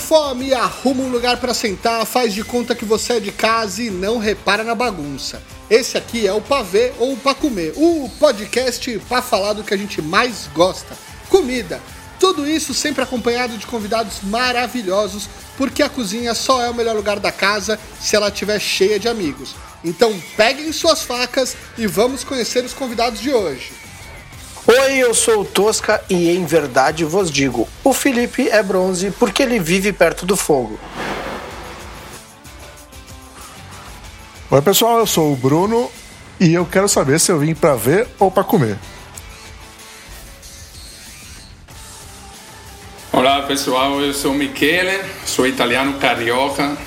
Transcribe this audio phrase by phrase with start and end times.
[0.00, 3.90] fome, arruma um lugar para sentar, faz de conta que você é de casa e
[3.90, 5.40] não repara na bagunça.
[5.68, 9.76] Esse aqui é o Pavê ou Pra Comer, o podcast para falar do que a
[9.76, 10.96] gente mais gosta:
[11.28, 11.80] comida.
[12.18, 17.20] Tudo isso sempre acompanhado de convidados maravilhosos, porque a cozinha só é o melhor lugar
[17.20, 19.54] da casa se ela estiver cheia de amigos.
[19.84, 23.79] Então peguem suas facas e vamos conhecer os convidados de hoje.
[24.72, 29.42] Oi, eu sou o Tosca e em verdade vos digo: o Felipe é bronze porque
[29.42, 30.78] ele vive perto do fogo.
[34.48, 35.90] Oi, pessoal, eu sou o Bruno
[36.38, 38.78] e eu quero saber se eu vim para ver ou para comer.
[43.12, 46.78] Olá, pessoal, eu sou o Michele, sou italiano carioca,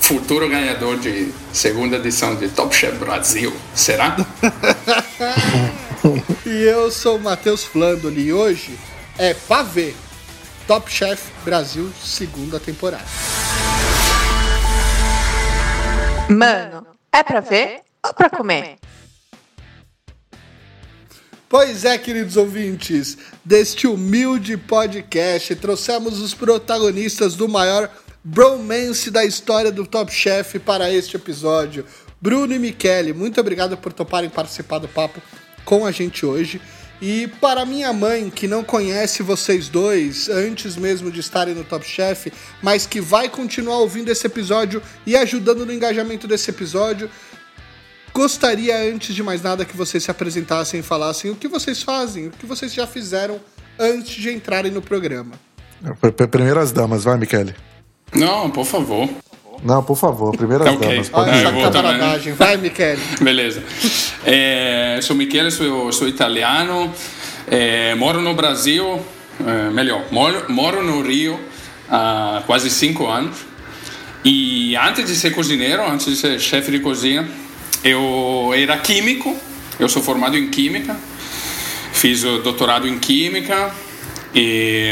[0.00, 3.54] futuro ganhador de segunda edição de Top Chef Brasil.
[3.74, 4.18] Será?
[6.46, 8.78] e eu sou o Matheus Flandoli e hoje
[9.16, 9.94] é Pavê,
[10.66, 13.04] Top Chef Brasil, segunda temporada.
[16.28, 18.76] Mano, é pra ver ou pra comer?
[21.48, 27.88] Pois é, queridos ouvintes, deste humilde podcast, trouxemos os protagonistas do maior
[28.22, 31.86] bromance da história do Top Chef para este episódio.
[32.20, 35.22] Bruno e Michele, muito obrigado por toparem participar do papo
[35.64, 36.60] com a gente hoje.
[37.00, 41.84] E para minha mãe, que não conhece vocês dois antes mesmo de estarem no Top
[41.86, 47.10] Chef, mas que vai continuar ouvindo esse episódio e ajudando no engajamento desse episódio,
[48.14, 52.28] gostaria, antes de mais nada, que vocês se apresentassem e falassem o que vocês fazem,
[52.28, 53.40] o que vocês já fizeram
[53.78, 55.32] antes de entrarem no programa.
[56.30, 57.54] Primeiras damas, vai, Michele.
[58.14, 59.10] Não, por favor.
[59.62, 60.88] Não, por favor, primeiras okay.
[60.88, 61.10] damas.
[61.12, 62.32] Olha essa camaradagem.
[62.34, 63.00] Vai, Michele.
[63.20, 63.62] Beleza.
[64.24, 66.92] É, sou Michele, sou, sou italiano,
[67.46, 69.00] é, moro no Brasil,
[69.46, 71.38] é, melhor, moro, moro no Rio
[71.90, 73.36] há quase cinco anos.
[74.24, 77.28] E antes de ser cozinheiro, antes de ser chefe de cozinha,
[77.84, 79.36] eu era químico,
[79.78, 80.96] eu sou formado em química,
[81.92, 83.70] fiz o doutorado em química
[84.34, 84.88] e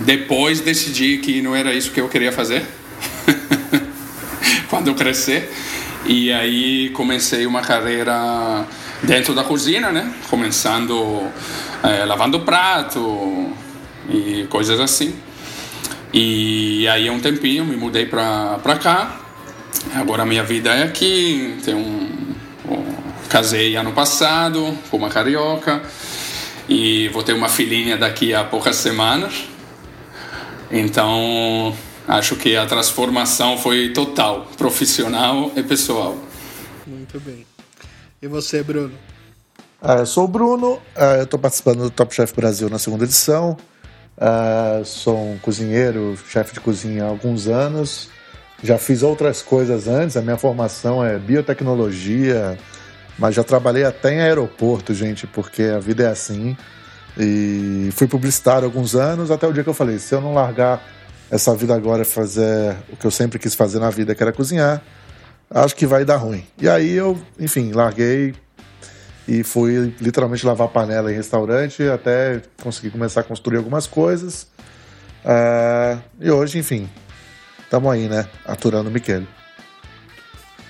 [0.00, 2.64] depois decidi que não era isso que eu queria fazer
[4.80, 5.52] quando eu crescer.
[6.06, 8.64] E aí comecei uma carreira
[9.02, 10.10] dentro da cozinha, né?
[10.30, 11.30] Começando
[11.82, 13.52] é, lavando prato
[14.08, 15.14] e coisas assim.
[16.14, 19.20] E aí há um tempinho me mudei para cá.
[19.94, 21.58] Agora minha vida é aqui.
[21.62, 22.34] Tenho um,
[22.66, 22.84] um,
[23.28, 25.82] casei ano passado com uma carioca
[26.66, 29.44] e vou ter uma filhinha daqui a poucas semanas.
[30.70, 31.76] Então,
[32.10, 36.16] acho que a transformação foi total, profissional e pessoal.
[36.86, 37.46] Muito bem.
[38.20, 38.92] E você, Bruno?
[39.80, 43.04] Ah, eu sou o Bruno, ah, eu estou participando do Top Chef Brasil na segunda
[43.04, 43.56] edição.
[44.18, 48.10] Ah, sou um cozinheiro, chefe de cozinha há alguns anos.
[48.62, 52.58] Já fiz outras coisas antes, a minha formação é biotecnologia,
[53.18, 56.56] mas já trabalhei até em aeroporto, gente, porque a vida é assim.
[57.16, 60.82] E fui publicitário alguns anos, até o dia que eu falei: se eu não largar
[61.30, 64.32] essa vida agora e fazer o que eu sempre quis fazer na vida, que era
[64.32, 64.82] cozinhar,
[65.48, 66.44] acho que vai dar ruim.
[66.60, 68.34] E aí eu, enfim, larguei
[69.28, 74.48] e fui literalmente lavar panela em restaurante até conseguir começar a construir algumas coisas.
[75.24, 76.88] Uh, e hoje, enfim,
[77.62, 78.28] estamos aí, né?
[78.44, 79.28] Aturando o Michele.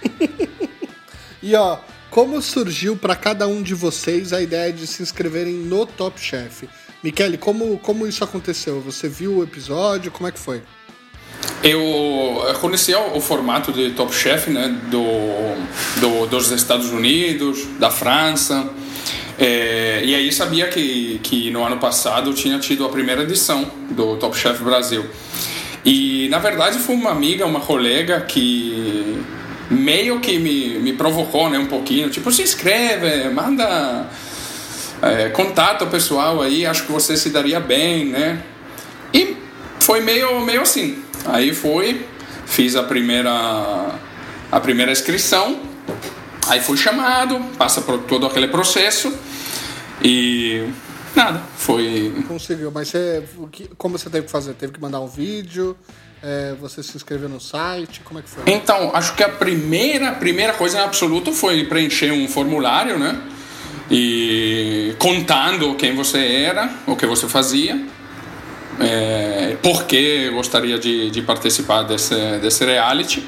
[1.42, 1.78] e ó,
[2.10, 6.68] como surgiu para cada um de vocês a ideia de se inscreverem no Top Chef?
[7.02, 8.80] Michele, como, como isso aconteceu?
[8.80, 10.10] Você viu o episódio?
[10.10, 10.62] Como é que foi?
[11.62, 18.68] Eu conhecia o formato de Top Chef né, do, do, dos Estados Unidos, da França,
[19.38, 24.16] é, e aí sabia que, que no ano passado tinha tido a primeira edição do
[24.16, 25.04] Top Chef Brasil.
[25.82, 29.18] E na verdade foi uma amiga, uma colega que
[29.70, 34.06] meio que me, me provocou né, um pouquinho, tipo, se inscreve, manda
[35.02, 38.42] é, contato pessoal aí, acho que você se daria bem, né?
[39.12, 39.36] E
[39.80, 41.02] foi meio, meio assim.
[41.26, 42.06] Aí fui,
[42.46, 43.30] fiz a primeira,
[44.50, 45.60] a primeira inscrição,
[46.46, 49.12] aí fui chamado, passa por todo aquele processo
[50.02, 50.68] e
[51.14, 52.24] nada, foi...
[52.28, 53.22] Conseguiu, mas você,
[53.76, 54.54] como você teve que fazer?
[54.54, 55.76] Teve que mandar um vídeo...
[56.22, 58.02] É, você se inscreveu no site?
[58.04, 58.42] Como é que foi?
[58.46, 63.18] Então, acho que a primeira, primeira coisa em absoluto foi preencher um formulário, né?
[63.90, 67.80] E contando quem você era, o que você fazia,
[68.78, 73.22] é, por que gostaria de, de participar desse, desse reality.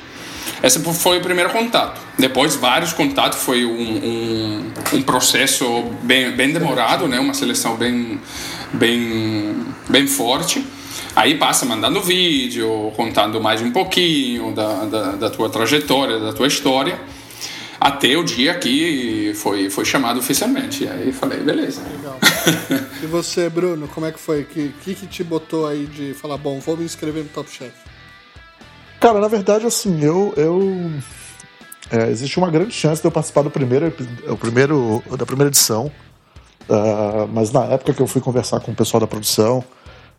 [0.63, 2.01] Esse foi o primeiro contato.
[2.17, 3.41] Depois, vários contatos.
[3.41, 7.19] Foi um, um, um processo bem, bem demorado, né?
[7.19, 8.21] uma seleção bem,
[8.73, 10.65] bem, bem forte.
[11.15, 16.47] Aí passa mandando vídeo, contando mais um pouquinho da, da, da tua trajetória, da tua
[16.47, 16.99] história
[17.83, 20.85] até o dia que foi, foi chamado oficialmente.
[20.85, 21.83] E aí falei, beleza.
[21.91, 22.17] Legal.
[23.03, 24.43] e você, Bruno, como é que foi?
[24.43, 27.51] O que, que, que te botou aí de falar, bom, vou me inscrever no Top
[27.51, 27.73] Chef?
[29.01, 30.33] Cara, na verdade, assim, eu.
[30.37, 30.93] eu
[31.91, 33.93] é, existe uma grande chance de eu participar do primeiro,
[34.29, 35.91] o primeiro da primeira edição.
[36.69, 39.65] Uh, mas na época que eu fui conversar com o pessoal da produção,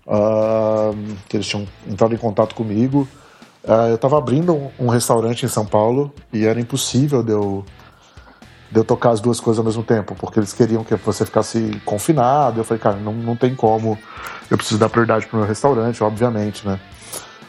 [0.06, 3.08] uh, que eles tinham entrado em contato comigo,
[3.64, 7.64] Uh, eu estava abrindo um, um, restaurante em São Paulo e era impossível de eu,
[8.70, 11.82] de eu tocar as duas coisas ao mesmo tempo, porque eles queriam que você ficasse
[11.86, 12.60] confinado.
[12.60, 13.98] Eu falei, cara, não, não tem como,
[14.52, 16.78] eu preciso dar prioridade pro meu restaurante, obviamente, né?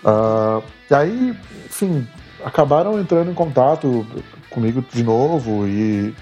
[0.05, 2.07] Uh, e aí, enfim,
[2.45, 4.07] acabaram entrando em contato
[4.51, 6.15] comigo de novo e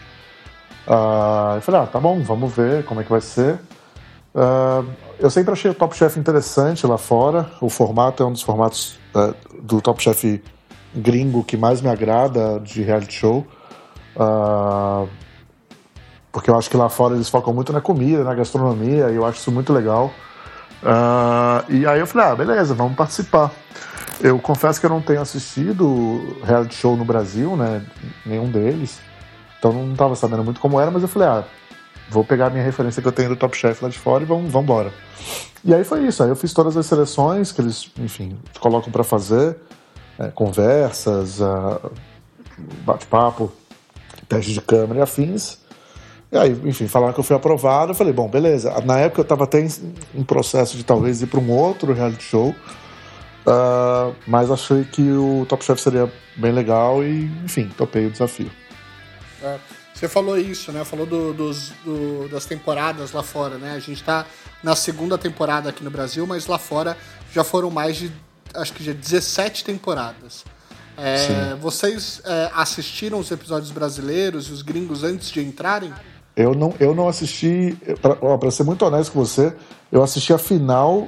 [0.86, 3.58] uh, eu falei, ah, tá bom, vamos ver como é que vai ser.
[4.34, 4.88] Uh,
[5.19, 7.50] eu sempre achei o Top Chef interessante lá fora.
[7.61, 10.43] O formato é um dos formatos uh, do Top Chef
[10.94, 13.46] gringo que mais me agrada de reality show.
[14.17, 15.08] Uh,
[16.31, 19.26] porque eu acho que lá fora eles focam muito na comida, na gastronomia, e eu
[19.26, 20.11] acho isso muito legal.
[21.69, 23.50] e aí eu falei, ah, beleza, vamos participar.
[24.19, 27.84] Eu confesso que eu não tenho assistido reality show no Brasil, né?
[28.25, 28.99] Nenhum deles.
[29.58, 31.44] Então não estava sabendo muito como era, mas eu falei, ah,
[32.12, 34.26] vou pegar a minha referência que eu tenho do Top Chef lá de fora e
[34.26, 34.92] vamos, embora.
[35.64, 36.22] E aí foi isso.
[36.22, 39.56] Aí eu fiz todas as seleções que eles, enfim, colocam para fazer,
[40.18, 41.90] é, conversas, uh,
[42.84, 43.50] bate-papo,
[44.28, 45.58] teste de câmera e afins.
[46.30, 47.92] E aí, enfim, falaram que eu fui aprovado.
[47.92, 48.72] Eu falei, bom, beleza.
[48.84, 49.68] Na época eu estava até em,
[50.14, 52.54] em, processo de talvez ir para um outro reality show,
[53.46, 58.50] uh, mas achei que o Top Chef seria bem legal e, enfim, topei o desafio.
[59.42, 59.81] É.
[60.02, 60.84] Você falou isso, né?
[60.84, 63.70] Falou do, dos, do, das temporadas lá fora, né?
[63.70, 64.26] A gente está
[64.60, 66.96] na segunda temporada aqui no Brasil, mas lá fora
[67.32, 68.12] já foram mais de,
[68.52, 70.44] acho que já 17 temporadas.
[70.99, 75.93] É, vocês é, assistiram os episódios brasileiros e os gringos antes de entrarem?
[76.34, 77.78] Eu não, eu não assisti,
[78.40, 79.55] para ser muito honesto com você,
[79.93, 81.06] eu assisti a final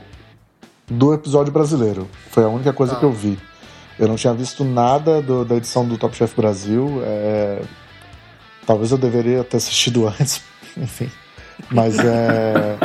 [0.87, 2.09] do episódio brasileiro.
[2.31, 2.97] Foi a única coisa ah.
[3.01, 3.37] que eu vi.
[3.99, 7.03] Eu não tinha visto nada do, da edição do Top Chef Brasil.
[7.03, 7.61] É,
[8.67, 10.43] Talvez eu deveria ter assistido antes,
[10.77, 11.11] enfim.
[11.71, 12.77] Mas é,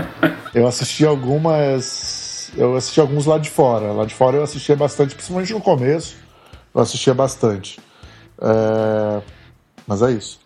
[0.54, 2.52] eu assisti algumas.
[2.58, 3.92] Eu assisti alguns lá de fora.
[3.92, 6.16] Lá de fora eu assistia bastante, principalmente no começo.
[6.74, 7.80] Eu assistia bastante.
[8.42, 9.22] É,
[9.88, 10.40] mas é isso.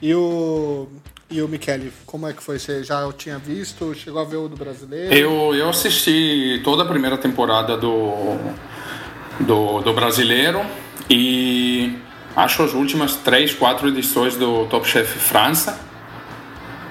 [0.00, 0.88] E o.
[1.30, 2.58] E o Michele, como é que foi?
[2.58, 3.94] Você já tinha visto?
[3.94, 5.14] Chegou a ver o do brasileiro?
[5.14, 8.36] Eu, eu assisti toda a primeira temporada do,
[9.40, 10.60] do, do brasileiro
[11.08, 11.96] e
[12.36, 15.78] acho as últimas três, quatro edições do Top Chef França,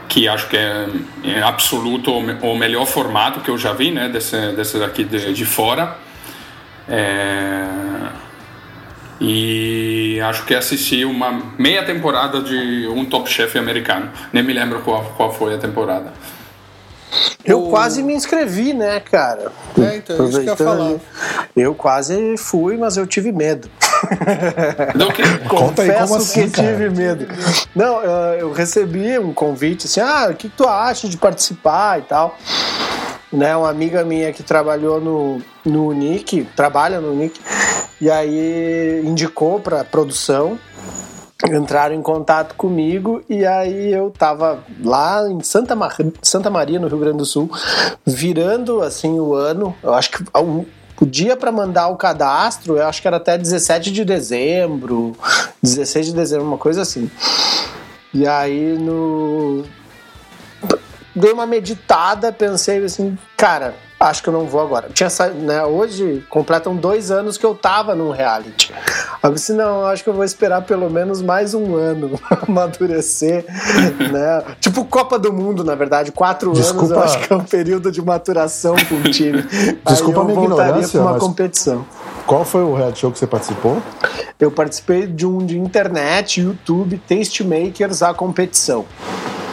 [0.07, 0.87] que acho que é,
[1.23, 5.45] é absoluto o melhor formato que eu já vi, né, desse, desse daqui de, de
[5.45, 5.95] fora.
[6.87, 7.65] É...
[9.23, 14.09] E acho que assisti uma meia temporada de um Top Chef americano.
[14.33, 16.11] Nem me lembro qual, qual foi a temporada.
[17.45, 17.69] Eu o...
[17.69, 19.51] quase me inscrevi, né, cara?
[19.79, 20.95] É, então, isso que eu ia falar.
[21.55, 23.69] Eu quase fui, mas eu tive medo.
[25.15, 25.49] Que...
[25.49, 26.67] Conta aí, como assim, que cara?
[26.67, 27.27] tive medo.
[27.75, 32.37] Não, eu recebi um convite assim, ah, o que tu acha de participar e tal.
[33.31, 37.39] Né, uma amiga minha que trabalhou no, no Unic, trabalha no Unic,
[38.01, 40.59] e aí indicou para produção
[41.49, 45.95] entraram em contato comigo e aí eu tava lá em Santa, Mar...
[46.21, 47.49] Santa Maria, no Rio Grande do Sul,
[48.05, 49.75] virando assim o ano.
[49.81, 50.23] Eu acho que
[51.01, 55.17] o dia para mandar o cadastro, eu acho que era até 17 de dezembro,
[55.61, 57.09] 16 de dezembro, uma coisa assim.
[58.13, 59.65] E aí no
[61.15, 64.89] dei uma meditada, pensei assim, cara, acho que eu não vou agora.
[64.93, 68.73] Tinha né, hoje completam dois anos que eu tava num reality.
[69.21, 73.45] Eu disse, não, acho que eu vou esperar pelo menos mais um ano amadurecer,
[74.11, 74.43] né?
[74.59, 76.85] Tipo Copa do Mundo, na verdade, quatro Desculpa.
[76.85, 79.43] anos eu acho que é um período de maturação com o time.
[79.87, 81.85] Desculpa Aí eu a minha voltaria para uma competição.
[82.25, 83.81] Qual foi o reality show que você participou?
[84.39, 88.85] Eu participei de um de internet, YouTube, Tastemakers, a competição.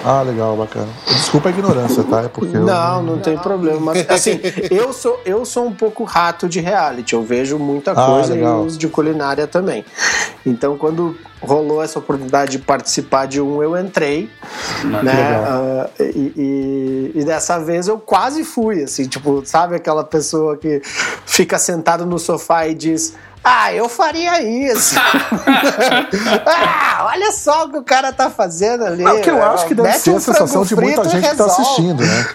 [0.05, 0.89] Ah, legal, bacana.
[1.07, 2.23] Desculpa a ignorância, tá?
[2.23, 3.03] É porque não, eu...
[3.03, 3.81] não tem problema.
[3.81, 4.41] Mas, assim,
[4.71, 7.15] eu sou, eu sou um pouco rato de reality.
[7.15, 9.85] Eu vejo muita ah, coisa ah, e de culinária também.
[10.47, 14.31] Então, quando rolou essa oportunidade de participar de um, eu entrei,
[14.85, 15.41] ah, né?
[15.41, 20.81] Uh, e, e, e, dessa vez eu quase fui, assim, tipo, sabe aquela pessoa que
[21.27, 24.97] fica sentado no sofá e diz Ah, eu faria isso.
[26.47, 29.05] ah, olha só o que o cara tá fazendo ali.
[29.05, 31.37] É o que eu acho que deve ser um a sensação de muita gente que
[31.37, 32.29] tá assistindo, né?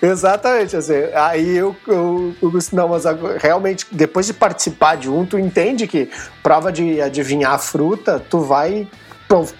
[0.02, 3.04] Exatamente, assim, aí eu, eu, eu, não, mas
[3.38, 6.10] realmente, depois de participar de um, tu entende que
[6.42, 8.88] prova de adivinhar a fruta, tu vai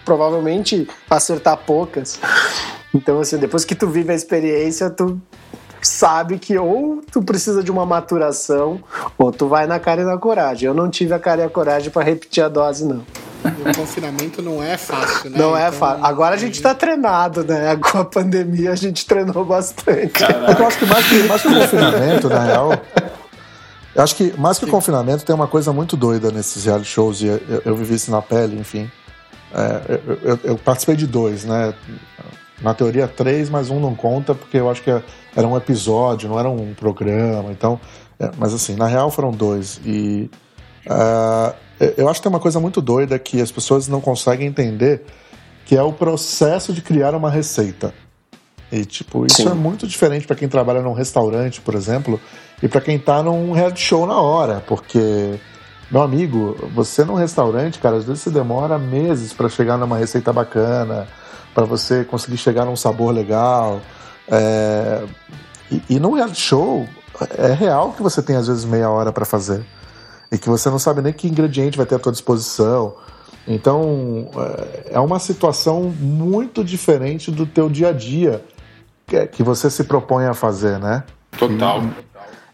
[0.05, 2.19] provavelmente acertar poucas.
[2.95, 5.21] Então, assim, depois que tu vive a experiência, tu
[5.87, 8.81] sabe que ou tu precisa de uma maturação
[9.19, 10.67] ou tu vai na cara e na coragem.
[10.67, 13.05] Eu não tive a cara e a coragem para repetir a dose, não.
[13.45, 15.39] O confinamento não é fácil, né?
[15.39, 16.05] Não é então, fácil.
[16.05, 17.77] Agora a gente tá treinado, né?
[17.83, 20.09] Com a pandemia a gente treinou bastante.
[20.09, 20.63] Caraca.
[20.63, 22.73] Eu acho que mais que, mais que o confinamento, na real.
[23.95, 27.21] Eu acho que mais que o confinamento tem uma coisa muito doida nesses reality shows,
[27.21, 28.91] e eu, eu vivi isso na pele, enfim.
[29.55, 31.73] É, eu, eu, eu, participei de dois, né?
[32.63, 36.39] Na teoria, três, mas um não conta, porque eu acho que era um episódio, não
[36.39, 37.51] era um programa.
[37.51, 37.81] Então,
[38.19, 39.81] é, mas assim, na real foram dois.
[39.85, 40.31] E
[40.87, 41.55] uh,
[41.97, 45.05] eu acho que tem uma coisa muito doida que as pessoas não conseguem entender,
[45.65, 47.93] que é o processo de criar uma receita.
[48.71, 49.49] E, tipo, isso Sim.
[49.49, 52.21] é muito diferente para quem trabalha num restaurante, por exemplo,
[52.63, 55.39] e para quem tá num reality show na hora, porque,
[55.91, 60.33] meu amigo, você num restaurante, cara, às vezes você demora meses para chegar numa receita
[60.33, 61.07] bacana,
[61.55, 63.81] para você conseguir chegar num sabor legal.
[64.29, 65.05] É...
[65.71, 66.87] E, e no reality show,
[67.39, 69.65] é real que você tem às vezes meia hora para fazer
[70.31, 72.95] e que você não sabe nem que ingrediente vai ter à tua disposição.
[73.47, 78.45] Então, é, é uma situação muito diferente do teu dia a dia
[79.33, 81.05] que você se propõe a fazer, né?
[81.39, 81.83] Total.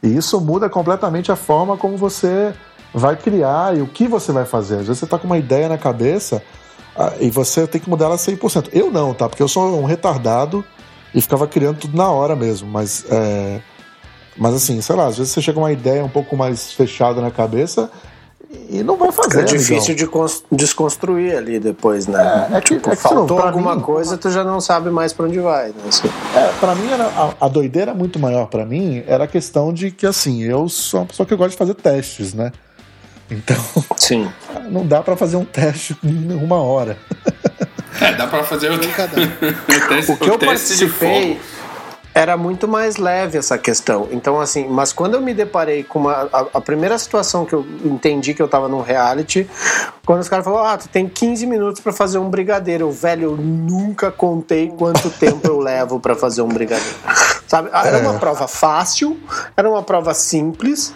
[0.02, 2.52] E, e isso muda completamente a forma como você
[2.92, 4.74] vai criar e o que você vai fazer.
[4.74, 6.42] Às vezes você está com uma ideia na cabeça
[7.20, 8.68] e você tem que mudar ela 100%.
[8.72, 9.28] Eu não, tá?
[9.28, 10.64] Porque eu sou um retardado
[11.14, 12.68] e ficava criando tudo na hora mesmo.
[12.68, 13.60] Mas, é...
[14.36, 17.30] mas assim, sei lá, às vezes você chega uma ideia um pouco mais fechada na
[17.30, 17.90] cabeça
[18.68, 19.40] e não vai fazer.
[19.40, 20.08] É difícil de
[20.50, 22.48] desconstruir ali depois, né?
[22.50, 24.90] É, é que, tipo, é que faltou não, alguma mim, coisa, tu já não sabe
[24.90, 25.68] mais para onde vai.
[25.68, 25.74] Né?
[25.88, 26.08] Assim.
[26.34, 29.92] É, para mim, era, a, a, doideira muito maior para mim era a questão de
[29.92, 32.50] que, assim, eu sou uma pessoa que gosta de fazer testes, né?
[33.30, 33.56] Então,
[33.96, 34.30] Sim.
[34.70, 36.98] não dá para fazer um teste em uma hora.
[38.00, 41.38] É, dá para fazer o, o, teste, o que o eu participei
[42.14, 44.08] era muito mais leve essa questão.
[44.10, 46.28] Então, assim, mas quando eu me deparei com uma.
[46.32, 49.48] A, a primeira situação que eu entendi que eu tava num reality,
[50.04, 52.86] quando os caras falaram, ah, tu tem 15 minutos para fazer um brigadeiro.
[52.86, 56.96] Eu, velho, eu nunca contei quanto tempo eu levo para fazer um brigadeiro.
[57.46, 57.70] Sabe?
[57.72, 58.18] Era uma é.
[58.18, 59.18] prova fácil,
[59.56, 60.92] era uma prova simples,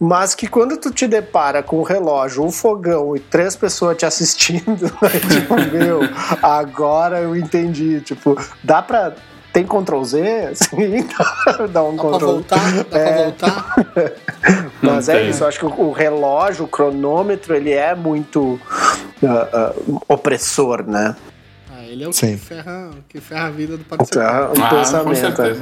[0.00, 4.06] mas que quando tu te depara com o relógio, um fogão e três pessoas te
[4.06, 4.90] assistindo,
[5.30, 6.00] tipo, meu,
[6.42, 8.00] agora eu entendi.
[8.00, 9.14] Tipo, dá pra
[9.58, 10.20] tem Ctrl Z,
[10.52, 11.06] assim,
[11.72, 12.10] dá um dá Ctrl.
[12.10, 13.04] Pra voltar, dá é.
[13.04, 13.74] pra voltar.
[14.80, 18.60] Mas é isso, eu acho que o relógio, o cronômetro, ele é muito
[19.22, 21.16] uh, uh, opressor, né?
[21.70, 24.60] Ah, ele é o que ferra, que ferra a vida do participante.
[24.60, 25.42] O ah, pensamento.
[25.42, 25.56] É.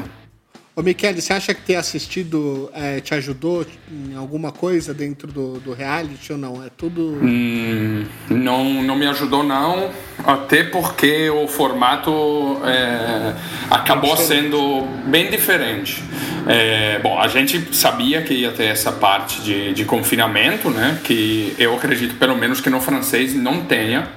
[0.78, 5.58] Ô, Michele, você acha que ter assistido é, te ajudou em alguma coisa dentro do,
[5.58, 6.62] do reality ou não?
[6.62, 7.18] É tudo.
[7.22, 9.90] Hum, não, não me ajudou, não.
[10.26, 13.32] Até porque o formato é,
[13.70, 16.02] acabou sendo bem diferente.
[16.48, 20.98] É, bom, a gente sabia que ia ter essa parte de, de confinamento, né?
[21.04, 24.08] Que eu acredito, pelo menos, que no francês não tenha.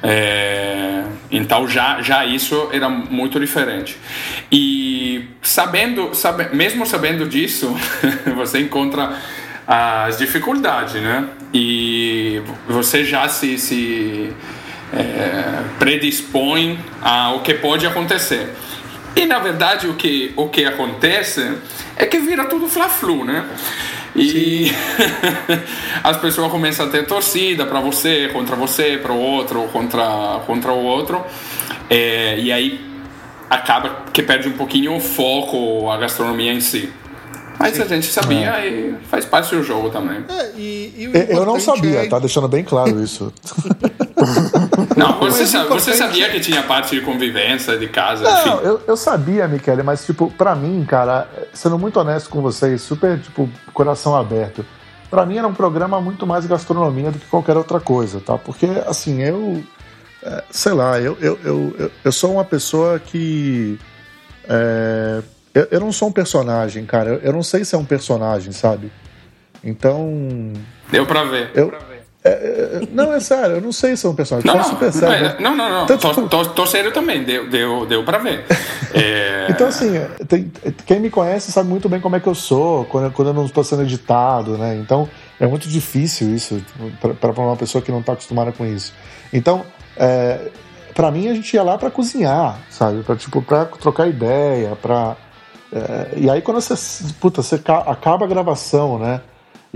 [0.00, 3.98] É, então já, já isso era muito diferente.
[4.52, 7.74] E sabendo, sabe, mesmo sabendo disso,
[8.36, 9.16] você encontra
[9.66, 11.28] as dificuldades, né?
[11.52, 14.32] E você já se, se
[14.96, 18.52] é, predispõe ao que pode acontecer.
[19.14, 21.56] E na verdade o que, o que acontece
[21.96, 23.46] é que vira tudo fla-flu, né?
[24.14, 24.70] E
[26.02, 30.72] as pessoas começam a ter torcida para você, contra você, para o outro, contra, contra
[30.72, 31.24] o outro.
[31.88, 32.80] É, e aí
[33.48, 36.90] acaba que perde um pouquinho o foco a gastronomia em si.
[37.58, 37.82] Mas Sim.
[37.82, 38.68] a gente sabia é.
[38.68, 40.24] e faz parte do jogo também.
[40.28, 42.06] É, e, e eu não sabia, é...
[42.06, 43.32] tá deixando bem claro isso.
[44.96, 48.66] não, você, sabe, você sabia que tinha parte de convivência, de casa, não, enfim.
[48.66, 53.18] Eu, eu sabia, Michele, mas, tipo, pra mim, cara, sendo muito honesto com vocês, super,
[53.18, 54.64] tipo, coração aberto.
[55.10, 58.36] Pra mim era um programa muito mais gastronomia do que qualquer outra coisa, tá?
[58.36, 59.62] Porque, assim, eu.
[60.22, 63.78] É, sei lá, eu, eu, eu, eu, sou uma pessoa que.
[64.48, 65.22] É,
[65.54, 67.10] eu, eu não sou um personagem, cara.
[67.10, 68.90] Eu, eu não sei se é um personagem, sabe?
[69.62, 70.52] Então.
[70.90, 71.50] Deu pra ver.
[71.54, 71.85] Eu, Deu pra ver.
[72.26, 74.46] É, é, não, é sério, eu não sei se é um personagem.
[74.46, 75.36] Não, não, é, né?
[75.40, 75.84] não, não, não.
[75.84, 78.44] Então, tô, tô, tô sério também, deu, deu, deu pra ver.
[78.98, 79.92] É, Então, assim,
[80.26, 80.50] tem-
[80.86, 83.44] quem me conhece sabe muito bem como é que eu sou quando, quando eu não
[83.44, 84.74] estou sendo editado, né?
[84.76, 86.62] Então, é muito difícil isso
[87.20, 88.94] para uma pessoa que não está acostumada com isso.
[89.32, 89.64] Então,
[89.98, 90.48] é,
[90.94, 93.02] para mim, a gente ia lá para cozinhar, sabe?
[93.02, 95.14] Para tipo, pra trocar ideia, para
[96.16, 96.74] e aí, quando você,
[97.20, 99.20] puta, você ca- acaba a gravação, né?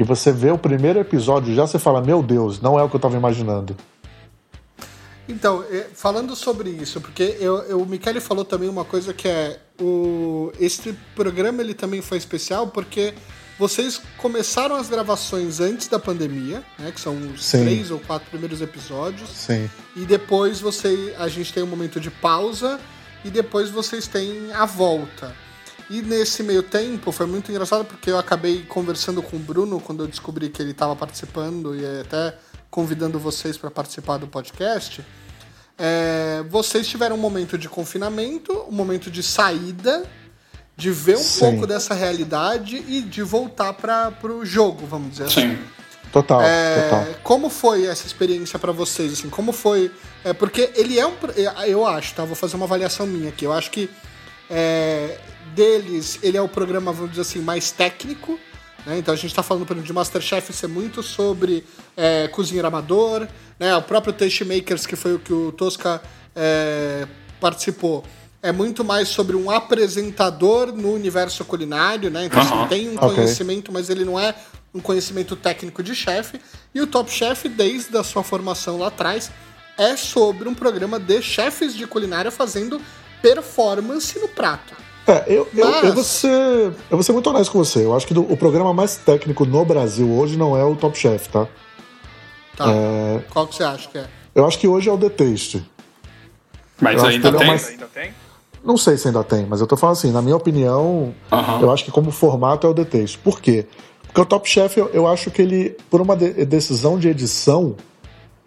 [0.00, 2.96] E você vê o primeiro episódio, já você fala: Meu Deus, não é o que
[2.96, 3.76] eu estava imaginando.
[5.28, 9.28] Então, eh, falando sobre isso, porque eu, eu- o Michele falou também uma coisa que
[9.28, 13.12] é o este programa ele também foi especial porque
[13.58, 17.60] vocês começaram as gravações antes da pandemia, né, que são os Sim.
[17.64, 19.68] três ou quatro primeiros episódios, Sim.
[19.94, 22.80] e depois você a gente tem um momento de pausa
[23.22, 25.36] e depois vocês têm a volta.
[25.90, 30.04] E nesse meio tempo foi muito engraçado porque eu acabei conversando com o Bruno quando
[30.04, 32.36] eu descobri que ele estava participando e até
[32.70, 35.04] convidando vocês para participar do podcast.
[35.76, 40.04] É, vocês tiveram um momento de confinamento, um momento de saída,
[40.76, 41.40] de ver um Sim.
[41.40, 45.56] pouco dessa realidade e de voltar para o jogo, vamos dizer assim.
[45.56, 45.58] sim.
[46.12, 47.06] Total, É, total.
[47.22, 49.12] Como foi essa experiência pra vocês?
[49.12, 49.90] Assim, como foi?
[50.24, 51.14] É, porque ele é um.
[51.36, 52.24] é, Eu acho, tá?
[52.24, 53.44] Vou fazer uma avaliação minha aqui.
[53.44, 53.88] Eu acho que
[54.50, 55.18] é,
[55.54, 58.38] deles, ele é o programa, vamos dizer assim, mais técnico.
[58.86, 58.98] né?
[58.98, 61.64] Então a gente tá falando, por exemplo, de Masterchef ser muito sobre
[61.96, 63.26] é, cozinheiro amador,
[63.58, 63.74] né?
[63.76, 66.00] O próprio Taste Makers, que foi o que o Tosca
[66.34, 67.06] é,
[67.40, 68.04] participou.
[68.42, 72.24] É muito mais sobre um apresentador no universo culinário, né?
[72.24, 72.68] Então, Aham.
[72.68, 73.08] tem um Ok.
[73.14, 74.34] conhecimento, mas ele não é
[74.72, 76.40] um conhecimento técnico de chefe.
[76.74, 79.30] E o Top Chef, desde a sua formação lá atrás,
[79.76, 82.80] é sobre um programa de chefes de culinária fazendo
[83.20, 84.74] performance no prato.
[85.06, 87.84] É, eu, eu, Mas- eu, vou ser, eu vou ser muito honesto com você.
[87.84, 90.96] Eu acho que do- o programa mais técnico no Brasil hoje não é o Top
[90.96, 91.46] Chef, tá?
[92.56, 92.66] Tá?
[93.30, 94.06] Qual que você acha que é?
[94.34, 95.64] Eu acho que hoje é o The Taste.
[96.80, 97.46] Mas Eu ainda é tem.
[97.46, 97.76] mais-
[98.64, 101.60] Não sei se ainda tem, mas eu tô falando assim, na minha opinião, Aham.
[101.62, 103.18] eu acho que como formato é o The Taste.
[103.18, 103.66] Por quê?
[104.06, 107.74] Porque o Top Chef, eu, eu acho que ele, por uma de- decisão de edição,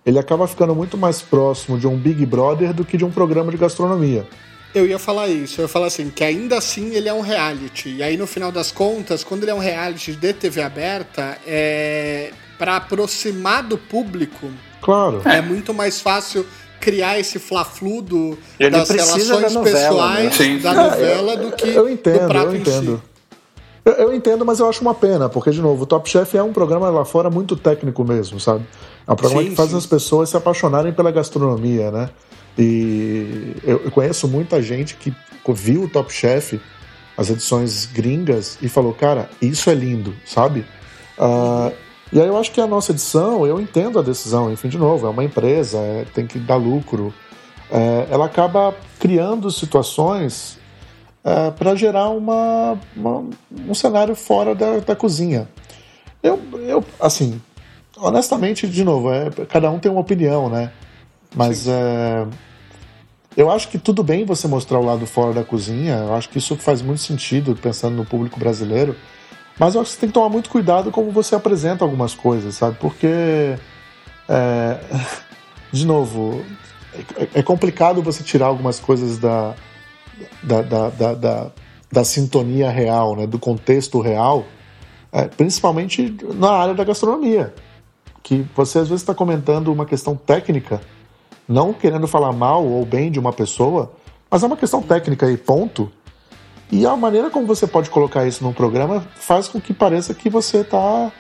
[0.06, 3.52] ele acaba ficando muito mais próximo de um Big Brother do que de um programa
[3.52, 4.28] de gastronomia.
[4.74, 7.90] Eu ia falar isso, eu ia falar assim, que ainda assim ele é um reality.
[7.90, 12.32] E aí, no final das contas, quando ele é um reality de TV aberta, é
[12.58, 14.48] para aproximar do público,
[14.82, 15.22] Claro.
[15.26, 16.46] é muito mais fácil
[16.80, 20.58] criar esse fla-flu do- Ele das relações da novela, pessoais né?
[20.60, 22.98] Da novela do que eu entendo, do prato eu em entendo.
[23.04, 23.14] si.
[23.86, 26.42] Eu, eu entendo, mas eu acho uma pena, porque, de novo, o Top Chef é
[26.44, 28.66] um programa lá fora muito técnico mesmo, sabe?
[29.08, 29.78] É um programa Sim, que faz sim.
[29.78, 32.10] as pessoas se apaixonarem pela gastronomia, né?
[32.58, 35.14] E eu, eu conheço muita gente que
[35.50, 36.60] viu o Top Chef,
[37.18, 40.66] as edições gringas, e falou, cara, isso é lindo, sabe?
[41.18, 41.72] Ah,
[42.12, 45.08] e aí eu acho que a nossa edição, eu entendo a decisão, enfim, de novo,
[45.08, 47.12] é uma empresa, é- tem que dar lucro.
[47.72, 50.60] É, ela acaba criando situações
[51.58, 53.24] para gerar uma, uma-
[53.68, 55.48] um cenário fora da, da cozinha.
[56.22, 57.42] Eu, eu, assim,
[57.98, 60.72] honestamente, de novo, é, cada um tem uma opinião, né?
[61.36, 62.28] Mas é,
[63.36, 66.38] eu acho que tudo bem você mostrar o lado fora da cozinha, eu acho que
[66.38, 68.96] isso faz muito sentido pensando no público brasileiro,
[69.58, 72.56] mas eu acho que você tem que tomar muito cuidado como você apresenta algumas coisas,
[72.56, 72.78] sabe?
[72.80, 73.58] Porque,
[74.30, 74.80] é,
[75.72, 76.44] de novo,
[77.16, 79.56] é, é complicado você tirar algumas coisas da,
[80.44, 81.52] da, da, da, da,
[81.92, 83.26] da sintonia real, né?
[83.26, 84.46] do contexto real,
[85.12, 87.54] é, principalmente na área da gastronomia.
[88.22, 90.80] Que você às vezes está comentando uma questão técnica,
[91.48, 93.92] não querendo falar mal ou bem de uma pessoa,
[94.30, 95.92] mas é uma questão técnica e ponto.
[96.72, 100.30] E a maneira como você pode colocar isso num programa faz com que pareça que
[100.30, 101.12] você está,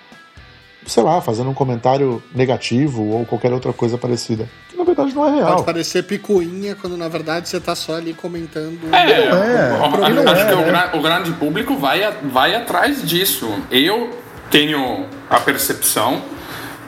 [0.88, 4.50] sei lá, fazendo um comentário negativo ou qualquer outra coisa parecida.
[4.70, 5.52] Que na verdade não é real.
[5.52, 8.80] Pode parecer picuinha quando na verdade você tá só ali comentando.
[8.92, 10.64] É, é, o- o- não acho é, que o, né?
[10.66, 13.48] gra- o grande público vai, a- vai atrás disso.
[13.70, 14.10] Eu
[14.50, 16.22] tenho a percepção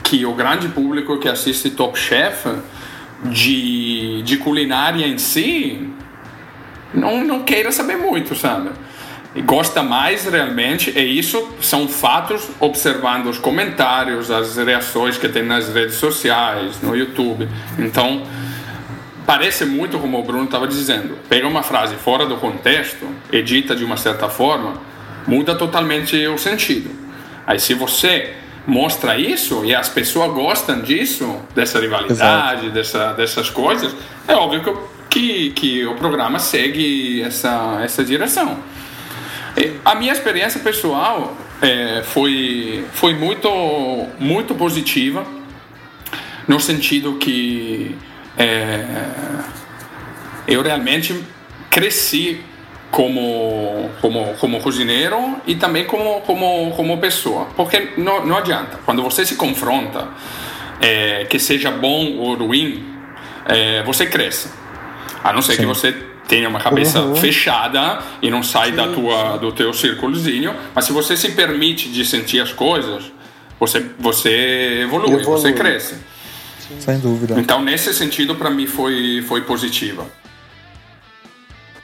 [0.02, 2.46] que o grande público que assiste Top Chef
[3.24, 5.90] de, de culinária em si
[6.94, 8.70] não, não queira saber muito, sabe?
[9.44, 15.68] Gosta mais realmente, e isso são fatos observando os comentários, as reações que tem nas
[15.74, 17.46] redes sociais, no YouTube.
[17.78, 18.22] Então,
[19.26, 21.18] parece muito como o Bruno estava dizendo.
[21.28, 24.80] Pega uma frase fora do contexto, edita de uma certa forma,
[25.26, 26.88] muda totalmente o sentido.
[27.46, 28.32] Aí se você
[28.66, 33.94] mostra isso e as pessoas gostam disso, dessa rivalidade, dessa, dessas coisas,
[34.26, 38.58] é óbvio que, o- que, que o programa segue essa, essa direção.
[39.56, 43.48] E A minha experiência pessoal é, foi, foi muito,
[44.18, 45.24] muito positiva
[46.46, 47.96] no sentido que
[48.36, 48.84] é,
[50.46, 51.18] eu realmente
[51.70, 52.40] cresci
[52.90, 57.46] como, como, como cozinheiro e também como, como, como pessoa.
[57.56, 60.08] Porque não, não adianta, quando você se confronta,
[60.80, 62.84] é, que seja bom ou ruim,
[63.46, 64.50] é, você cresce.
[65.22, 65.60] A não ser Sim.
[65.60, 65.92] que você
[66.28, 67.16] tenha uma cabeça uhum.
[67.16, 71.88] fechada e não sai sim, da tua, do teu círculozinho, mas se você se permite
[71.88, 73.04] de sentir as coisas,
[73.58, 75.24] você, você evolui, evolui.
[75.24, 75.94] você cresce.
[76.58, 76.80] Sim.
[76.80, 77.38] Sem dúvida.
[77.38, 80.04] Então, nesse sentido, para mim foi, foi positiva.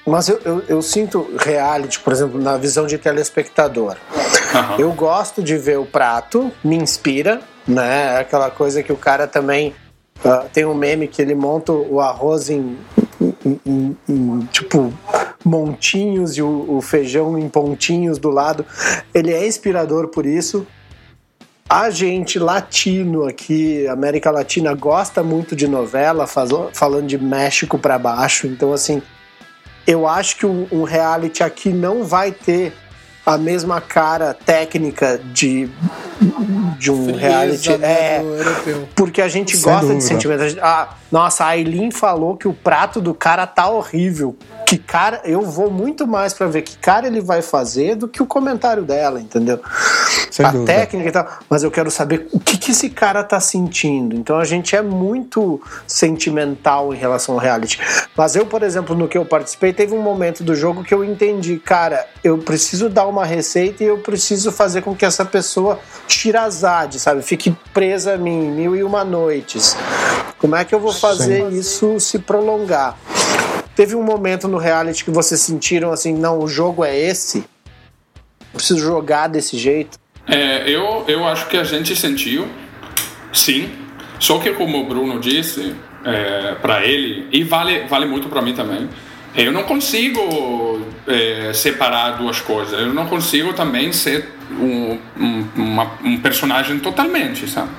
[0.06, 3.96] Mas eu, eu, eu, sinto reality, por exemplo, na visão de telespectador.
[4.54, 4.76] Uhum.
[4.78, 8.18] Eu gosto de ver o prato, me inspira, né?
[8.18, 9.74] Aquela coisa que o cara também.
[10.24, 12.78] Uh, tem um meme que ele monta o arroz em,
[13.44, 14.92] em, em, em tipo
[15.44, 18.64] montinhos e o, o feijão em pontinhos do lado.
[19.12, 20.66] Ele é inspirador por isso.
[21.68, 27.98] A gente latino aqui, América Latina, gosta muito de novela, faz, falando de México para
[27.98, 28.46] baixo.
[28.46, 29.00] Então, assim,
[29.86, 32.72] eu acho que um, um reality aqui não vai ter
[33.24, 35.68] a mesma cara técnica de,
[36.78, 37.76] de um Frieza, reality.
[37.76, 38.22] Né, é,
[38.96, 39.98] porque a gente Sem gosta dúvida.
[39.98, 40.58] de sentimento.
[40.60, 44.36] Ah, nossa, a Aileen falou que o prato do cara tá horrível
[44.72, 48.22] que cara, eu vou muito mais para ver que cara ele vai fazer do que
[48.22, 49.60] o comentário dela, entendeu?
[50.30, 50.72] Sem a dúvida.
[50.72, 54.16] técnica e tal, mas eu quero saber o que, que esse cara tá sentindo.
[54.16, 57.78] Então a gente é muito sentimental em relação ao reality.
[58.16, 61.04] Mas eu, por exemplo, no que eu participei, teve um momento do jogo que eu
[61.04, 65.78] entendi, cara, eu preciso dar uma receita e eu preciso fazer com que essa pessoa
[66.06, 67.20] tirazade, sabe?
[67.20, 69.76] Fique presa a mim mil e uma noites.
[70.38, 71.58] Como é que eu vou fazer Sim.
[71.58, 72.96] isso se prolongar?
[73.74, 77.44] Teve um momento no reality que vocês sentiram assim, não, o jogo é esse?
[78.52, 79.98] preciso jogar desse jeito?
[80.26, 82.46] É, eu, eu acho que a gente sentiu,
[83.32, 83.70] sim.
[84.18, 88.54] Só que como o Bruno disse, é, para ele, e vale, vale muito para mim
[88.54, 88.88] também,
[89.34, 92.78] eu não consigo é, separar duas coisas.
[92.78, 97.70] Eu não consigo também ser um, um, uma, um personagem totalmente, sabe?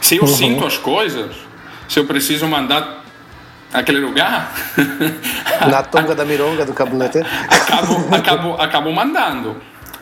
[0.00, 0.28] Se eu uhum.
[0.28, 1.36] sinto as coisas,
[1.88, 3.04] se eu preciso mandar
[3.72, 4.52] aquele lugar.
[5.70, 7.18] Na tonga da mironga do cabulete.
[7.48, 9.56] acabo, acabo, acabo mandando.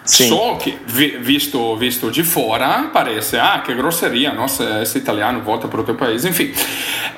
[0.05, 0.29] Sim.
[0.29, 5.81] Só que, visto, visto de fora, parece, ah, que grosseria, nossa, esse italiano volta para
[5.81, 6.25] o teu país.
[6.25, 6.55] Enfim,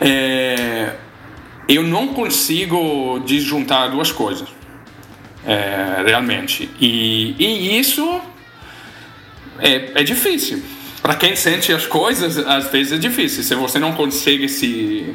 [0.00, 0.94] é,
[1.68, 4.48] eu não consigo disjuntar duas coisas,
[5.46, 6.70] é, realmente.
[6.80, 8.22] E, e isso
[9.58, 10.62] é, é difícil.
[11.02, 13.42] Para quem sente as coisas, às vezes é difícil.
[13.42, 15.14] Se você não consegue se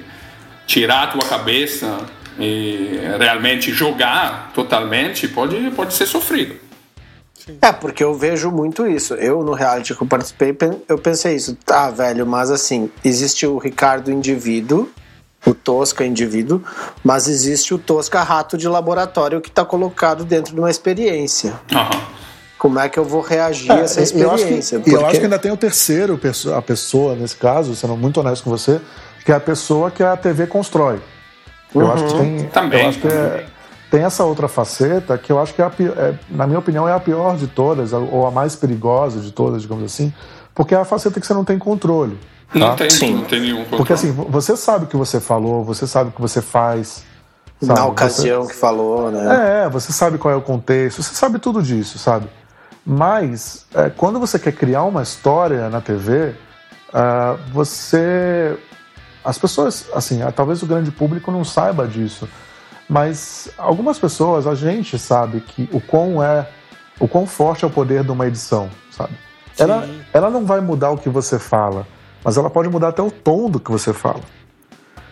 [0.65, 1.97] tirar a tua cabeça
[2.39, 6.55] e realmente jogar totalmente, pode, pode ser sofrido.
[7.61, 9.13] É, porque eu vejo muito isso.
[9.15, 10.55] Eu, no reality que eu participei,
[10.87, 11.57] eu pensei isso.
[11.65, 14.89] Tá, velho, mas assim, existe o Ricardo indivíduo,
[15.45, 16.63] o Tosca indivíduo,
[17.03, 21.59] mas existe o Tosca rato de laboratório que está colocado dentro de uma experiência.
[21.71, 22.01] Uhum.
[22.57, 24.35] Como é que eu vou reagir é, a essa experiência?
[24.35, 24.95] Eu acho, que, porque...
[24.95, 26.17] eu acho que ainda tem o terceiro,
[26.55, 28.79] a pessoa, nesse caso, sendo muito honesto com você,
[29.23, 30.99] que é a pessoa que a TV constrói.
[31.73, 31.91] Eu uhum.
[31.91, 32.47] acho que tem.
[32.47, 32.81] Também.
[32.81, 33.45] Eu acho que é,
[33.89, 36.99] tem essa outra faceta que eu acho que, é, é, na minha opinião, é a
[36.99, 40.13] pior de todas, ou a mais perigosa de todas, digamos assim,
[40.53, 42.17] porque é a faceta que você não tem controle.
[42.51, 42.59] Tá?
[42.59, 43.15] Não, tem, Sim.
[43.15, 43.77] não tem nenhum controle.
[43.77, 47.03] Porque assim, você sabe o que você falou, você sabe o que você faz.
[47.61, 47.79] Sabe?
[47.79, 49.65] Na ocasião você, que falou, né?
[49.65, 52.27] É, você sabe qual é o contexto, você sabe tudo disso, sabe?
[52.85, 56.33] Mas, é, quando você quer criar uma história na TV, uh,
[56.93, 58.57] é, você
[59.23, 62.27] as pessoas, assim, talvez o grande público não saiba disso,
[62.89, 66.47] mas algumas pessoas, a gente sabe que o quão é,
[66.99, 69.13] o quão forte é o poder de uma edição, sabe?
[69.57, 71.87] Ela, ela não vai mudar o que você fala,
[72.23, 74.21] mas ela pode mudar até o tom do que você fala.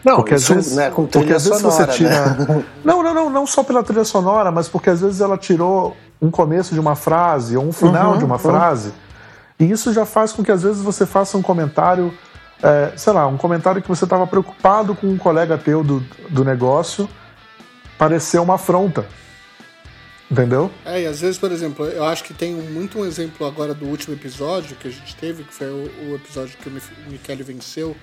[0.04, 2.26] Não, porque isso, às vezes, né, com trilha porque às vezes sonora, você tira.
[2.32, 2.66] Né?
[2.84, 6.32] Não, não, não, não só pela trilha sonora, mas porque às vezes ela tirou um
[6.32, 8.40] começo de uma frase ou um final uhum, de uma uhum.
[8.40, 8.94] frase.
[9.60, 12.12] E isso já faz com que às vezes você faça um comentário
[12.64, 16.44] é, sei lá, um comentário que você estava preocupado com um colega teu do, do
[16.44, 17.10] negócio
[17.98, 19.06] pareceu uma afronta.
[20.30, 20.72] Entendeu?
[20.86, 23.86] É, e às vezes, por exemplo, eu acho que tem muito um exemplo agora do
[23.86, 27.96] último episódio que a gente teve, que foi o, o episódio que o Michele venceu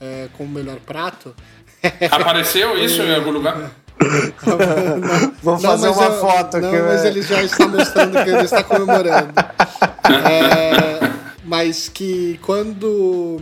[0.00, 1.34] é, com o melhor prato.
[2.10, 3.70] Apareceu isso em algum lugar?
[5.42, 6.78] Vou fazer uma eu, foto não, aqui.
[6.78, 9.32] Não, mas ele já está mostrando que ele está comemorando.
[10.06, 11.00] É,
[11.44, 13.40] mas que quando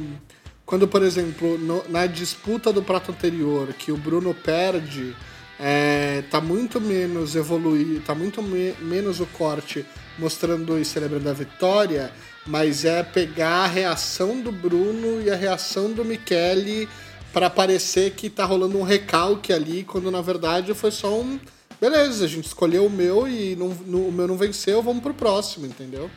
[0.72, 5.14] quando, por exemplo, no, na disputa do prato anterior, que o Bruno perde
[5.60, 9.84] é, tá muito menos evoluído, tá muito me menos o corte
[10.18, 12.10] mostrando e celebrando a vitória,
[12.46, 16.88] mas é pegar a reação do Bruno e a reação do Michele
[17.34, 21.38] para parecer que tá rolando um recalque ali, quando na verdade foi só um.
[21.78, 25.12] Beleza, a gente escolheu o meu e não, no, o meu não venceu, vamos pro
[25.12, 26.10] próximo, entendeu?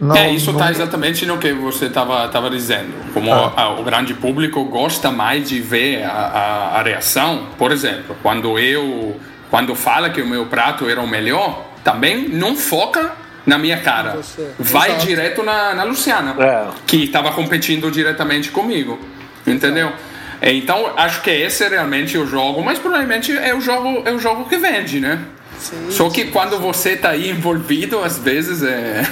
[0.00, 2.92] Não, é, isso está exatamente no que você estava tava dizendo.
[3.12, 3.52] Como ah.
[3.56, 7.48] a, o grande público gosta mais de ver a, a, a, reação.
[7.58, 12.54] Por exemplo, quando eu quando fala que o meu prato era o melhor, também não
[12.54, 13.12] foca
[13.46, 14.16] na minha cara.
[14.16, 14.52] Você.
[14.58, 15.06] Vai Exato.
[15.06, 16.66] direto na, na Luciana, é.
[16.86, 18.98] que estava competindo diretamente comigo.
[19.46, 19.92] Entendeu?
[20.40, 24.18] Então, acho que esse é realmente o jogo, mas provavelmente é o jogo, é o
[24.18, 25.18] jogo que vende, né?
[25.60, 29.02] Sim, Só que quando você está aí envolvido, às vezes é.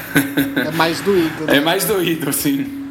[0.66, 1.44] é mais doído.
[1.44, 1.56] Né?
[1.58, 2.86] É mais doído, sim.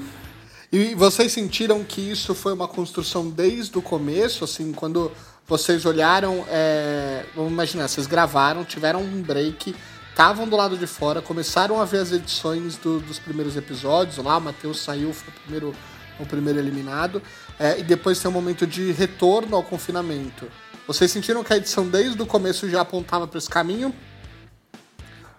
[0.71, 5.11] E vocês sentiram que isso foi uma construção desde o começo, assim, quando
[5.47, 7.23] vocês olharam, é...
[7.35, 9.75] vamos imaginar, vocês gravaram, tiveram um break,
[10.09, 14.37] estavam do lado de fora, começaram a ver as edições do, dos primeiros episódios, lá
[14.37, 15.75] o Matheus saiu, foi o primeiro,
[16.19, 17.21] o primeiro eliminado,
[17.59, 20.47] é, e depois tem um momento de retorno ao confinamento.
[20.87, 23.93] Vocês sentiram que a edição desde o começo já apontava para esse caminho?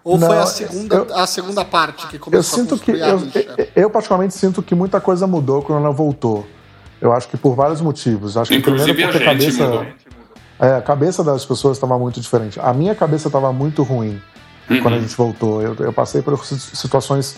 [0.03, 2.91] Ou Não, foi a segunda, eu, a segunda parte que começou eu sinto a que
[2.91, 6.47] eu, eu, particularmente sinto que muita coisa mudou quando ela voltou.
[7.01, 8.37] Eu acho que por vários motivos.
[8.37, 9.85] Acho Inclusive que primeiro porque a, a cabeça, mudou.
[10.59, 12.59] É, a cabeça das pessoas estava muito diferente.
[12.59, 14.21] A minha cabeça estava muito ruim
[14.69, 14.81] uhum.
[14.81, 15.61] quando a gente voltou.
[15.61, 17.37] Eu, eu passei por situações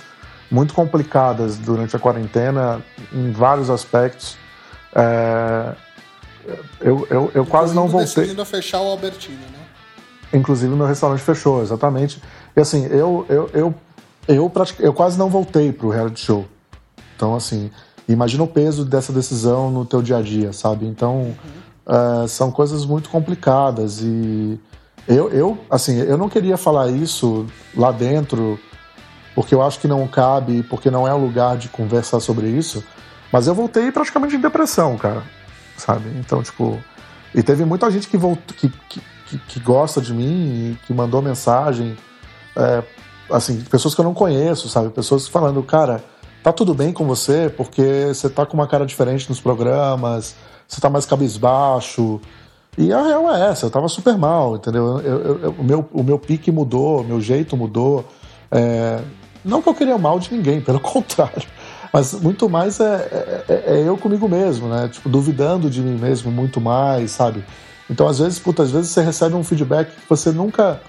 [0.49, 4.37] muito complicadas durante a quarentena em vários aspectos.
[4.95, 5.73] É,
[6.79, 8.23] eu, eu, eu quase não voltei.
[8.23, 9.59] decidindo fechar o Albertino, né?
[10.33, 12.21] Inclusive, meu restaurante fechou, exatamente.
[12.55, 13.75] E assim, eu, eu, eu,
[14.27, 14.79] eu, pratic...
[14.79, 16.45] eu quase não voltei pro reality show.
[17.15, 17.71] Então, assim,
[18.07, 20.85] imagina o peso dessa decisão no teu dia a dia, sabe?
[20.85, 22.23] Então, uhum.
[22.23, 24.59] uh, são coisas muito complicadas e
[25.07, 28.59] eu, eu, assim, eu não queria falar isso lá dentro
[29.33, 32.83] porque eu acho que não cabe, porque não é o lugar de conversar sobre isso,
[33.31, 35.23] mas eu voltei praticamente em depressão, cara
[35.79, 36.09] sabe?
[36.19, 36.77] Então, tipo.
[37.33, 41.95] E teve muita gente que, voltou, que, que, que, gosta de mim que mandou mensagem.
[42.55, 42.83] É,
[43.31, 44.89] assim, pessoas que eu não conheço, sabe?
[44.89, 46.03] Pessoas falando, cara,
[46.43, 50.35] tá tudo bem com você porque você tá com uma cara diferente nos programas,
[50.67, 52.19] você tá mais cabisbaixo.
[52.77, 54.99] E a real é essa, eu tava super mal, entendeu?
[55.01, 58.05] Eu, eu, eu, o, meu, o meu pique mudou, meu jeito mudou.
[58.51, 59.01] É,
[59.43, 61.47] não que eu queria mal de ninguém, pelo contrário.
[61.91, 64.87] Mas muito mais é, é, é, eu comigo mesmo, né?
[64.89, 67.43] Tipo, duvidando de mim mesmo muito mais, sabe?
[67.89, 70.79] Então, às vezes, puta, às vezes você recebe um feedback que você nunca.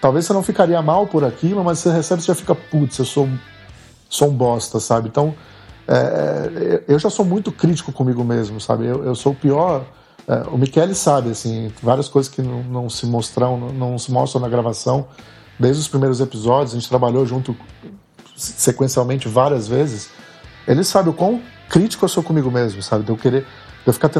[0.00, 3.04] Talvez você não ficaria mal por aquilo, mas você recebe e já fica, putz, eu
[3.04, 3.28] sou,
[4.08, 5.08] sou um bosta, sabe?
[5.08, 5.34] Então,
[5.86, 8.86] é, é, eu já sou muito crítico comigo mesmo, sabe?
[8.86, 9.84] Eu, eu sou o pior.
[10.26, 14.10] É, o Michele sabe, assim, várias coisas que não, não se mostram, não, não se
[14.10, 15.06] mostram na gravação.
[15.58, 17.54] Desde os primeiros episódios, a gente trabalhou junto
[18.40, 20.10] sequencialmente várias vezes,
[20.66, 23.04] ele sabe o quão crítico eu sou comigo mesmo, sabe?
[23.04, 24.10] De eu querer, de eu ficar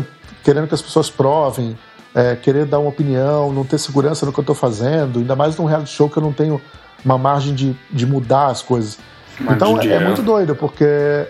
[0.43, 1.77] querendo que as pessoas provem,
[2.15, 5.57] é, querer dar uma opinião, não ter segurança no que eu estou fazendo, ainda mais
[5.57, 6.61] num reality show que eu não tenho
[7.05, 8.99] uma margem de, de mudar as coisas.
[9.41, 10.85] então é, é, muito doido, porque.
[10.85, 11.27] É,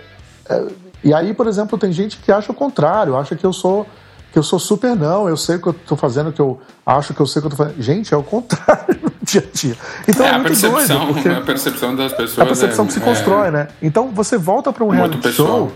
[1.02, 3.86] e aí, por exemplo, tem gente que acha o contrário, acha que eu sou
[4.32, 7.12] que eu sou super não, eu sei o que eu tô fazendo, que eu acho
[7.12, 7.82] que eu sei o que eu tô fazendo.
[7.82, 9.76] Gente, é o contrário no dia a dia.
[10.06, 11.14] Então é, é a muito percepção, doido.
[11.14, 12.38] Porque a percepção das pessoas.
[12.38, 13.68] A percepção é, que se constrói, é, né?
[13.82, 15.48] Então você volta para um reality pessoal.
[15.48, 15.72] show.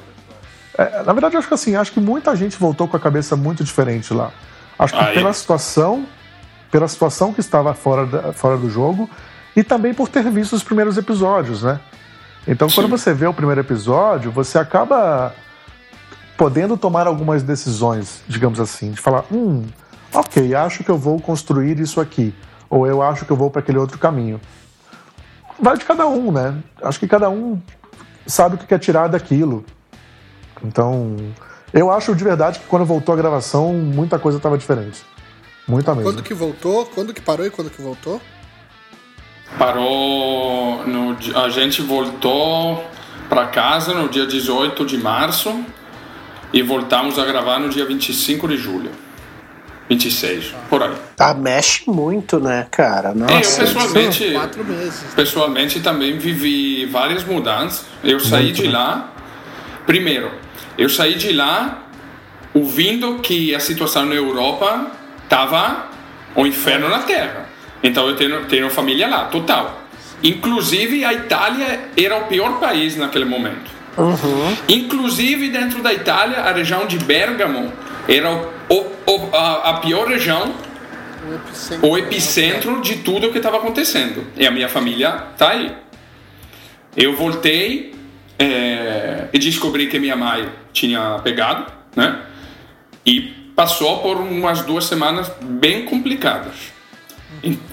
[0.78, 3.36] É, na verdade, eu acho que assim, acho que muita gente voltou com a cabeça
[3.36, 4.30] muito diferente lá.
[4.78, 5.14] Acho que Aí.
[5.14, 6.06] pela situação,
[6.70, 9.08] pela situação que estava fora, da, fora do jogo,
[9.56, 11.80] e também por ter visto os primeiros episódios, né?
[12.46, 12.74] Então, Sim.
[12.74, 15.32] quando você vê o primeiro episódio, você acaba
[16.36, 19.64] podendo tomar algumas decisões, digamos assim, de falar, hum,
[20.12, 22.34] ok, acho que eu vou construir isso aqui,
[22.68, 24.40] ou eu acho que eu vou para aquele outro caminho.
[25.60, 26.56] Vai de cada um, né?
[26.82, 27.60] Acho que cada um
[28.26, 29.64] sabe o que quer tirar daquilo.
[30.62, 31.16] Então,
[31.72, 35.02] eu acho de verdade que quando voltou a gravação, muita coisa estava diferente.
[35.66, 36.10] Muita mesmo.
[36.10, 36.86] Quando que voltou?
[36.86, 38.20] Quando que parou e quando que voltou?
[39.58, 42.84] Parou no a gente voltou
[43.28, 45.64] para casa no dia 18 de março
[46.54, 48.90] e voltamos a gravar no dia 25 de julho.
[49.90, 50.94] 26, por aí.
[51.18, 53.12] Ah, mexe muito, né, cara?
[53.12, 55.14] Nossa, é, eu pessoalmente, quatro meses.
[55.14, 57.84] pessoalmente também vivi várias mudanças.
[58.04, 58.72] Eu saí muito, de né?
[58.72, 59.12] lá.
[59.84, 60.30] Primeiro,
[60.78, 61.82] eu saí de lá
[62.54, 64.92] ouvindo que a situação na Europa
[65.24, 65.88] estava
[66.36, 67.48] um inferno na Terra.
[67.82, 69.82] Então eu tenho, tenho família lá, total.
[70.22, 73.73] Inclusive a Itália era o pior país naquele momento.
[73.96, 74.56] Uhum.
[74.68, 77.72] Inclusive dentro da Itália, a região de Bergamo
[78.08, 78.76] era o o,
[79.06, 80.54] o, a, a pior região
[81.26, 81.88] O epicentro.
[81.90, 84.26] o epicentro de tudo o que estava acontecendo.
[84.36, 85.70] E a minha família tá aí.
[86.96, 87.94] Eu voltei
[88.38, 92.20] é, e descobri que minha mãe tinha pegado, né?
[93.04, 93.20] E
[93.54, 96.54] passou por umas duas semanas bem complicadas.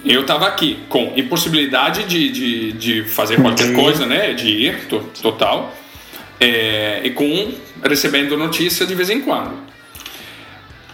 [0.03, 4.33] Eu estava aqui com impossibilidade de, de, de fazer qualquer coisa, né?
[4.33, 5.73] De ir, to- total.
[6.41, 9.53] É, e com recebendo notícia de vez em quando.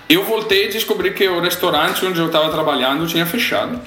[0.10, 3.80] Eu voltei e descobri que o restaurante onde eu estava trabalhando tinha fechado.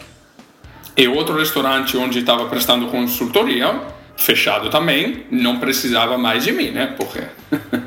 [0.97, 3.79] E outro restaurante onde estava prestando consultoria,
[4.17, 6.95] fechado também, não precisava mais de mim, né?
[6.97, 7.21] Porque...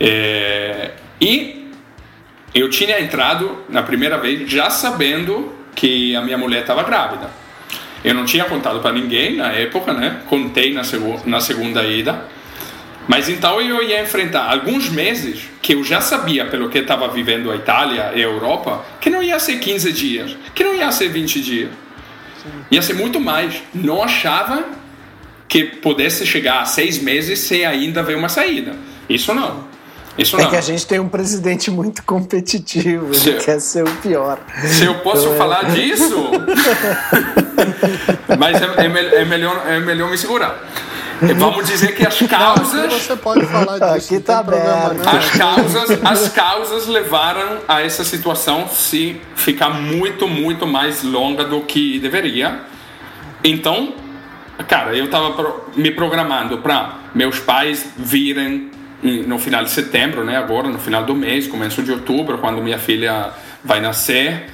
[0.00, 1.70] É, E
[2.52, 7.30] eu tinha entrado na primeira vez já sabendo que a minha mulher estava grávida.
[8.04, 10.22] Eu não tinha contado para ninguém na época, né?
[10.26, 12.26] Contei na, segu na segunda ida.
[13.06, 17.50] Mas então eu ia enfrentar alguns meses que eu já sabia, pelo que estava vivendo
[17.50, 21.08] a Itália e a Europa, que não ia ser 15 dias, que não ia ser
[21.08, 21.70] 20 dias.
[22.70, 23.62] Ia ser muito mais.
[23.74, 24.64] Não achava
[25.48, 28.74] que pudesse chegar a seis meses sem ainda ver uma saída.
[29.08, 29.64] Isso não.
[30.16, 30.50] Isso É não.
[30.50, 33.36] que a gente tem um presidente muito competitivo, ele Sim.
[33.38, 34.38] quer ser o pior.
[34.64, 36.30] Se eu posso falar disso.
[38.38, 40.62] Mas é, é é melhor, é melhor me segurar.
[41.30, 42.92] E Vamos dizer que as causas.
[42.92, 44.14] você pode falar disso.
[44.14, 45.10] Aqui não tá problema, não.
[45.18, 51.60] As causas, as causas levaram a essa situação se ficar muito, muito mais longa do
[51.62, 52.60] que deveria.
[53.42, 53.94] Então,
[54.68, 58.70] cara, eu estava me programando para meus pais virem
[59.02, 60.36] em- no final de setembro, né?
[60.36, 63.30] Agora, no final do mês, começo de outubro, quando minha filha
[63.64, 64.46] vai nascer.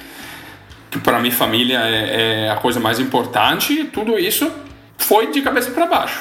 [0.89, 3.71] Que para minha família é, é a coisa mais importante.
[3.71, 4.51] E tudo isso
[4.97, 6.19] foi de cabeça para baixo.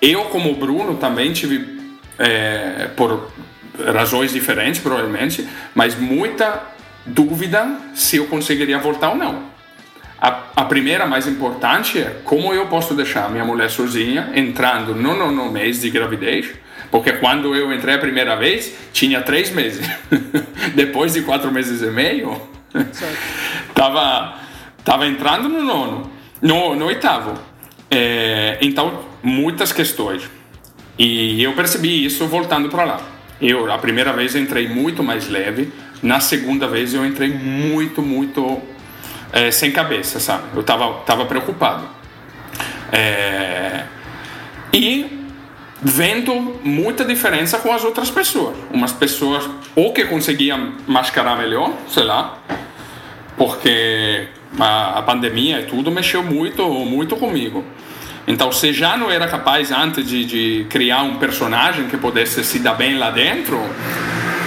[0.00, 1.78] Eu, como Bruno, também tive,
[2.18, 3.30] é, por
[3.94, 6.62] razões diferentes, provavelmente, mas muita
[7.04, 9.50] dúvida se eu conseguiria voltar ou não.
[10.20, 15.16] A, a primeira, mais importante, é como eu posso deixar minha mulher sozinha, entrando no
[15.16, 16.50] nono mês de gravidez,
[16.90, 19.86] porque quando eu entrei a primeira vez, tinha três meses.
[20.74, 22.40] Depois de quatro meses e meio,
[23.74, 24.34] tava,
[24.84, 26.10] tava entrando no nono,
[26.42, 27.38] no, no oitavo.
[27.90, 30.22] É, então, muitas questões.
[30.98, 33.00] E eu percebi isso voltando para lá.
[33.40, 35.72] Eu, a primeira vez, entrei muito mais leve.
[36.02, 38.60] Na segunda vez, eu entrei muito, muito
[39.32, 40.44] é, sem cabeça, sabe?
[40.54, 41.88] Eu tava, tava preocupado.
[42.92, 43.84] É,
[44.72, 45.20] e
[45.82, 48.56] vendo muita diferença com as outras pessoas.
[48.70, 52.38] Umas pessoas ou que conseguiam mascarar melhor, sei lá,
[53.36, 54.28] porque
[54.58, 57.64] a, a pandemia e tudo mexeu muito, muito comigo.
[58.26, 62.58] Então, se já não era capaz antes de, de criar um personagem que pudesse se
[62.58, 63.58] dar bem lá dentro,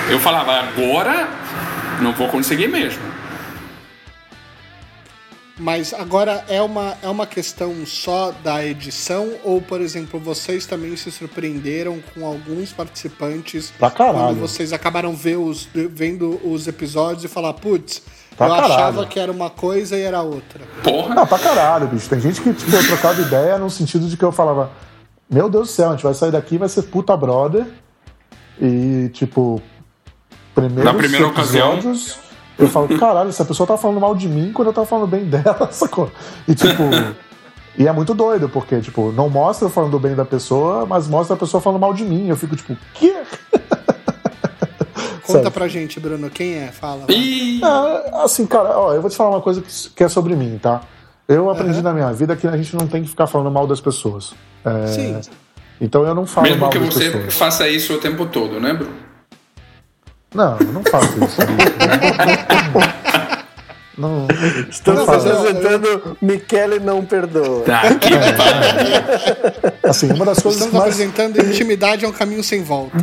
[0.09, 1.27] eu falava, agora
[2.01, 3.13] não vou conseguir mesmo.
[5.57, 10.95] Mas agora é uma, é uma questão só da edição ou, por exemplo, vocês também
[10.97, 14.17] se surpreenderam com alguns participantes Pra caralho.
[14.17, 18.01] quando vocês acabaram ver os, vendo os episódios e falar, putz,
[18.37, 18.73] Pra eu caralho.
[18.73, 20.61] achava que era uma coisa e era outra.
[20.83, 22.09] Porra, Ah, pra caralho, bicho.
[22.09, 24.71] Tem gente que, tipo, eu trocava ideia no sentido de que eu falava:
[25.29, 27.65] Meu Deus do céu, a gente vai sair daqui vai ser puta brother.
[28.61, 29.61] E, tipo,
[30.53, 31.73] primeiros Na primeira ocasião.
[31.73, 32.17] episódios,
[32.57, 35.25] eu falo: Caralho, essa pessoa tá falando mal de mim quando eu tava falando bem
[35.25, 36.11] dela, sacou?
[36.47, 36.83] E, tipo.
[37.75, 41.35] E é muito doido, porque, tipo, não mostra eu falando bem da pessoa, mas mostra
[41.35, 42.27] a pessoa falando mal de mim.
[42.27, 43.23] Eu fico, tipo, quê?
[45.25, 45.51] Conta Sério.
[45.51, 46.67] pra gente, Bruno, quem é?
[46.67, 47.05] Fala.
[47.09, 50.35] e É, assim, cara, ó, eu vou te falar uma coisa que, que é sobre
[50.35, 50.81] mim, tá?
[51.27, 53.79] Eu aprendi na minha vida que a gente não tem que ficar falando mal das
[53.79, 54.33] pessoas.
[54.65, 55.21] É, Sim.
[55.79, 57.33] Então eu não falo mesmo mal que das você pessoas.
[57.33, 58.93] faça isso o tempo todo, né, Bruno?
[60.35, 61.37] Não, eu não faço isso.
[63.97, 64.27] não,
[64.69, 67.63] Estamos não apresentando Michele Não Perdoa.
[67.63, 69.73] Tá, que pariu.
[69.83, 70.93] Assim, uma das coisas Estamos mais.
[70.99, 72.97] apresentando Intimidade é um caminho sem volta.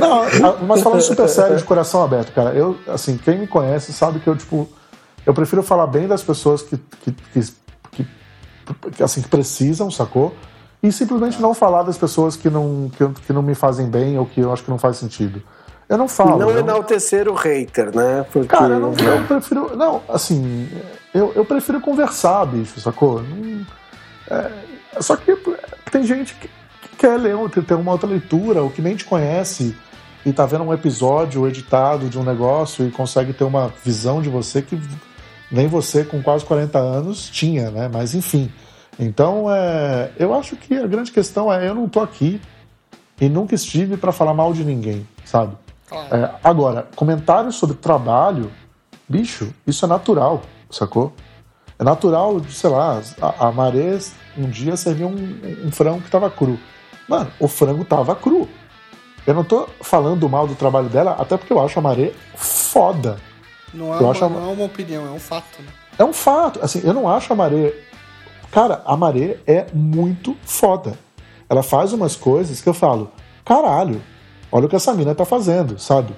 [0.00, 3.92] Não, a- mas falando super sério, de coração aberto, cara, eu, assim, quem me conhece
[3.92, 4.68] sabe que eu, tipo,
[5.24, 7.40] eu prefiro falar bem das pessoas que, que, que,
[7.92, 8.06] que-
[8.96, 10.34] que, assim, que precisam, sacou?
[10.82, 14.26] E simplesmente não falar das pessoas que não, que, que não me fazem bem ou
[14.26, 15.42] que eu acho que não faz sentido.
[15.94, 16.38] Eu não falo.
[16.38, 18.26] Não eu- enaltecer o hater, né?
[18.32, 18.48] Porque...
[18.48, 19.76] Cara, eu, não, eu prefiro.
[19.76, 20.68] Não, assim,
[21.14, 23.22] eu, eu prefiro conversar, bicho, sacou?
[23.22, 23.64] Não-
[24.28, 24.50] é,
[25.00, 25.36] só que
[25.90, 27.36] tem gente que, que quer ler,
[27.66, 29.76] ter uma outra leitura, ou que nem te conhece
[30.26, 34.28] e tá vendo um episódio editado de um negócio e consegue ter uma visão de
[34.28, 34.80] você que
[35.52, 37.88] nem você, com quase 40 anos, tinha, né?
[37.92, 38.50] Mas enfim.
[38.98, 42.40] Então, é, eu acho que a grande questão é: eu não tô aqui
[43.20, 45.56] e nunca estive para falar mal de ninguém, sabe?
[45.88, 46.16] Claro.
[46.16, 48.50] É, agora, comentários sobre trabalho,
[49.08, 51.12] bicho, isso é natural, sacou?
[51.78, 53.98] É natural, sei lá, a, a Maré
[54.36, 56.58] um dia serviu um, um frango que tava cru.
[57.08, 58.48] Mano, o frango tava cru.
[59.26, 63.18] Eu não tô falando mal do trabalho dela, até porque eu acho a Maré foda.
[63.72, 64.28] Não é, uma, acho a...
[64.28, 65.68] não é uma opinião, é um fato, né?
[65.98, 66.60] É um fato.
[66.62, 67.74] Assim, eu não acho a Maré.
[68.50, 70.98] Cara, a Maré é muito foda.
[71.48, 73.10] Ela faz umas coisas que eu falo,
[73.44, 74.00] caralho,
[74.54, 76.14] olha o que essa mina tá fazendo, sabe?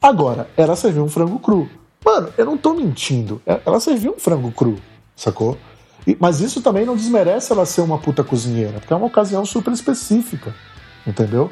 [0.00, 1.68] Agora, ela serviu um frango cru.
[2.02, 3.42] Mano, eu não tô mentindo.
[3.46, 4.80] É, ela serviu um frango cru,
[5.14, 5.58] sacou?
[6.06, 9.44] E, mas isso também não desmerece ela ser uma puta cozinheira, porque é uma ocasião
[9.44, 10.54] super específica,
[11.06, 11.50] entendeu?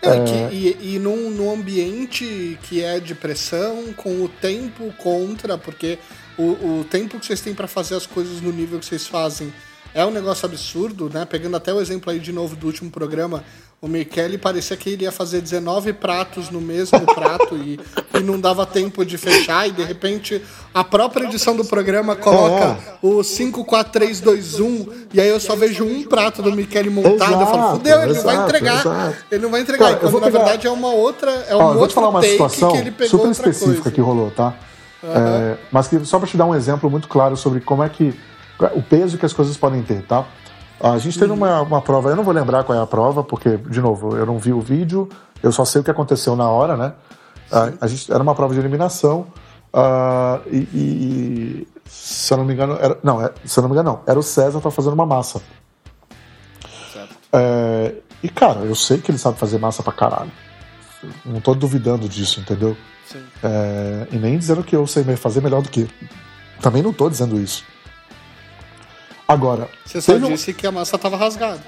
[0.00, 0.24] É, é...
[0.24, 5.98] Que, e, e num, num, ambiente que é de pressão, com o tempo contra, porque
[6.38, 9.52] o, o tempo que vocês têm para fazer as coisas no nível que vocês fazem
[9.92, 11.26] é um negócio absurdo, né?
[11.26, 13.44] Pegando até o exemplo aí de novo do último programa,
[13.82, 17.80] o Michele parecia que ele ia fazer 19 pratos no mesmo prato e,
[18.14, 20.40] e não dava tempo de fechar, e de repente
[20.72, 22.78] a própria edição do programa coloca é.
[23.02, 26.90] o 5, 4, 3, 2, 1, e aí eu só vejo um prato do Michele
[26.90, 27.14] montado.
[27.16, 28.80] Exato, eu falo, fudeu, ele exato, não vai entregar.
[28.80, 29.16] Exato.
[29.32, 29.86] Ele não vai entregar.
[29.86, 30.38] Cara, quando na pegar...
[30.38, 31.30] verdade é uma outra.
[31.48, 32.72] É um Ó, vou te falar uma situação
[33.08, 34.54] super específica que rolou, tá?
[35.02, 35.10] Uhum.
[35.12, 38.14] É, mas que, só para te dar um exemplo muito claro sobre como é que.
[38.76, 40.24] o peso que as coisas podem ter, tá?
[40.82, 43.56] A gente teve uma, uma prova, eu não vou lembrar qual é a prova, porque,
[43.56, 45.08] de novo, eu não vi o vídeo,
[45.40, 46.94] eu só sei o que aconteceu na hora, né?
[47.52, 49.26] A, a, gente, era uma prova de eliminação
[49.72, 53.74] uh, e, e, se eu não me engano, era, não, é, se eu não me
[53.74, 55.40] engano, não, era o César tá fazendo uma massa.
[56.92, 57.14] Certo.
[57.32, 60.32] É, e, cara, eu sei que ele sabe fazer massa pra caralho.
[61.24, 62.76] Não tô duvidando disso, entendeu?
[63.42, 65.88] É, e nem dizendo que eu sei fazer melhor do que.
[66.60, 67.64] Também não tô dizendo isso.
[69.32, 69.68] Agora.
[69.84, 71.60] Você só disse que a massa estava rasgada.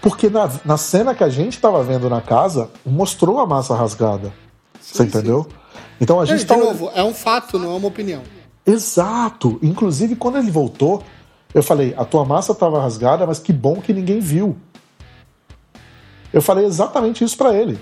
[0.00, 4.32] Porque na, na cena que a gente estava vendo na casa, mostrou a massa rasgada.
[4.80, 5.44] Sim, você entendeu?
[5.44, 5.56] Sim.
[6.00, 6.40] Então a gente.
[6.40, 6.64] de tava...
[6.64, 8.22] novo, é um fato, não é uma opinião.
[8.64, 9.58] Exato.
[9.62, 11.02] Inclusive, quando ele voltou,
[11.52, 14.56] eu falei: a tua massa estava rasgada, mas que bom que ninguém viu.
[16.32, 17.78] Eu falei exatamente isso para ele.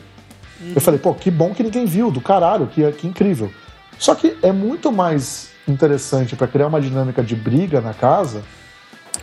[0.60, 0.72] Uhum.
[0.74, 3.50] Eu falei: pô, que bom que ninguém viu, do caralho, que, que incrível.
[3.98, 8.42] Só que é muito mais interessante para criar uma dinâmica de briga na casa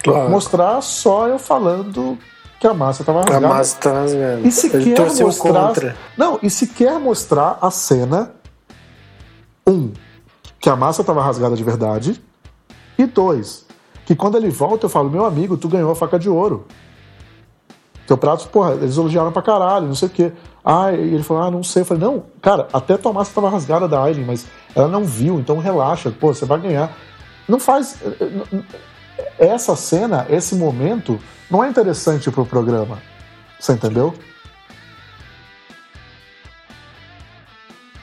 [0.03, 0.29] Claro.
[0.29, 2.17] Mostrar só eu falando
[2.59, 3.45] que a massa estava rasgada.
[3.45, 4.39] A massa tá rasgada.
[4.41, 5.67] E se Ele quer mostrar.
[5.67, 5.97] Contra.
[6.17, 8.33] Não, e se quer mostrar a cena.
[9.65, 9.91] Um,
[10.59, 12.21] que a massa estava rasgada de verdade.
[12.97, 13.65] E dois,
[14.05, 16.67] que quando ele volta eu falo, meu amigo, tu ganhou a faca de ouro.
[18.05, 20.31] Teu prato, porra, eles elogiaram pra caralho, não sei o quê.
[20.63, 21.81] Ah, e ele falou, ah, não sei.
[21.81, 24.45] Eu falei, não, cara, até tua massa estava rasgada da Aileen, mas
[24.75, 26.91] ela não viu, então relaxa, pô, você vai ganhar.
[27.47, 27.97] Não faz
[29.37, 33.01] essa cena, esse momento, não é interessante pro programa.
[33.59, 34.13] Você entendeu?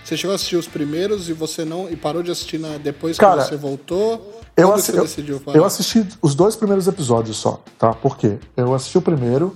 [0.05, 3.19] Você chegou a assistir os primeiros e você não e parou de assistir na, depois
[3.19, 4.41] Cara, que você voltou?
[4.57, 7.93] Eu, assi você decidiu eu, eu assisti os dois primeiros episódios só, tá?
[7.93, 8.39] Por quê?
[8.57, 9.55] Eu assisti o primeiro,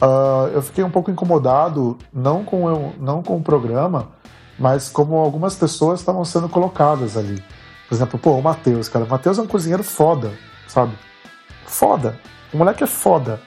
[0.00, 4.12] uh, eu fiquei um pouco incomodado, não com, eu, não com o programa,
[4.58, 7.42] mas como algumas pessoas estavam sendo colocadas ali.
[7.88, 9.04] Por exemplo, pô, o Matheus, cara.
[9.04, 10.32] O Matheus é um cozinheiro foda
[10.66, 10.92] sabe?
[11.66, 12.18] Foda.
[12.52, 13.40] O moleque é foda.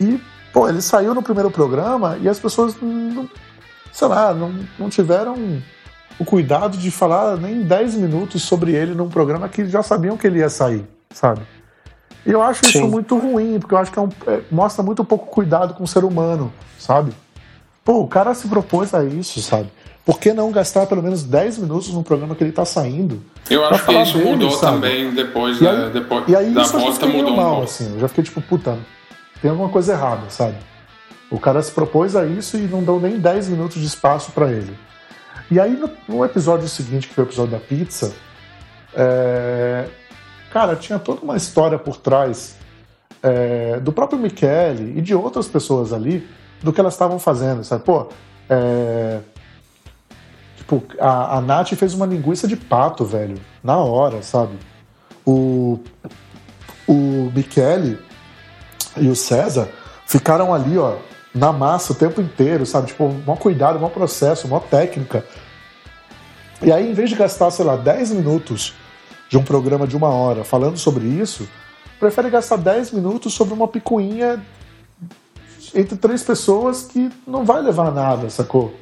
[0.00, 0.20] E,
[0.52, 3.28] pô, ele saiu no primeiro programa e as pessoas, não,
[3.92, 5.62] sei lá, não, não tiveram
[6.18, 10.26] o cuidado de falar nem 10 minutos sobre ele num programa que já sabiam que
[10.26, 11.42] ele ia sair, sabe?
[12.24, 12.78] E eu acho Sim.
[12.78, 15.84] isso muito ruim, porque eu acho que é um, é, mostra muito pouco cuidado com
[15.84, 17.12] o ser humano, sabe?
[17.84, 19.68] Pô, o cara se propôs a isso, sabe?
[20.04, 23.22] Por que não gastar pelo menos 10 minutos no programa que ele está saindo?
[23.48, 24.74] Eu acho que isso dele, mudou sabe?
[24.74, 25.90] também depois, e aí, né?
[25.90, 27.62] depois e aí, da isso volta mudou mal, um.
[27.62, 28.78] Assim, eu já fiquei tipo, puta,
[29.40, 30.56] tem alguma coisa errada, sabe?
[31.30, 34.50] O cara se propôs a isso e não deu nem 10 minutos de espaço para
[34.50, 34.76] ele.
[35.50, 38.12] E aí, no, no, episódio seguinte, que foi o episódio da pizza,
[38.94, 39.86] é...
[40.52, 42.56] cara, tinha toda uma história por trás
[43.22, 43.78] é...
[43.78, 46.26] do próprio Michele e de outras pessoas ali,
[46.60, 47.84] do que elas estavam fazendo, sabe?
[47.84, 48.08] Pô,
[48.50, 49.20] é
[50.62, 53.36] Tipo, a, a Nath fez uma linguiça de pato, velho.
[53.64, 54.56] Na hora, sabe?
[55.26, 55.80] O,
[56.86, 57.98] o Michele
[58.96, 59.68] e o César
[60.06, 60.96] ficaram ali, ó,
[61.34, 62.88] na massa o tempo inteiro, sabe?
[62.88, 65.24] Tipo, maior cuidado, maior processo, maior técnica.
[66.60, 68.72] E aí, em vez de gastar, sei lá, 10 minutos
[69.28, 71.48] de um programa de uma hora falando sobre isso,
[71.98, 74.40] prefere gastar 10 minutos sobre uma picuinha
[75.74, 78.72] entre três pessoas que não vai levar nada, sacou?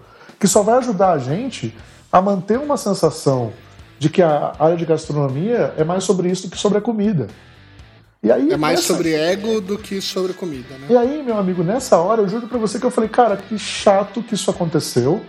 [0.41, 1.73] Que só vai ajudar a gente
[2.11, 3.53] a manter uma sensação
[3.99, 7.29] de que a área de gastronomia é mais sobre isso do que sobre a comida.
[8.23, 10.87] E aí, É mais nessa- sobre ego do que sobre comida, né?
[10.91, 13.59] E aí, meu amigo, nessa hora eu juro pra você que eu falei, cara, que
[13.59, 15.21] chato que isso aconteceu,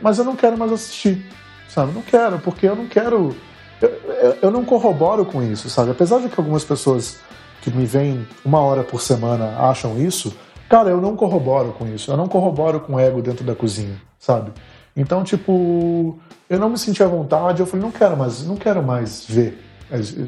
[0.00, 1.24] mas eu não quero mais assistir,
[1.68, 1.92] sabe?
[1.92, 3.34] Não quero, porque eu não quero.
[3.80, 5.90] Eu, eu- eu não corroboro com isso, sabe?
[5.90, 7.16] Apesar de que algumas pessoas
[7.60, 10.32] que me veem uma hora por semana acham isso,
[10.68, 12.10] cara, eu não corroboro com isso.
[12.10, 14.52] Eu não corroboro com ego dentro da cozinha, sabe?
[14.96, 16.18] Então, tipo,
[16.48, 19.58] eu não me senti à vontade, eu falei, não quero mais, não quero mais ver.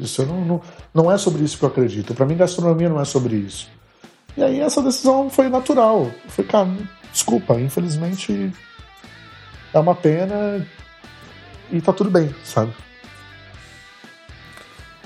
[0.01, 0.61] Isso eu não, não,
[0.93, 2.13] não é sobre isso que eu acredito.
[2.13, 3.69] Pra mim, gastronomia não é sobre isso.
[4.37, 6.11] E aí essa decisão foi natural.
[6.27, 6.69] Foi, cara,
[7.11, 8.51] desculpa, infelizmente
[9.73, 10.65] é uma pena
[11.71, 12.71] e tá tudo bem, sabe?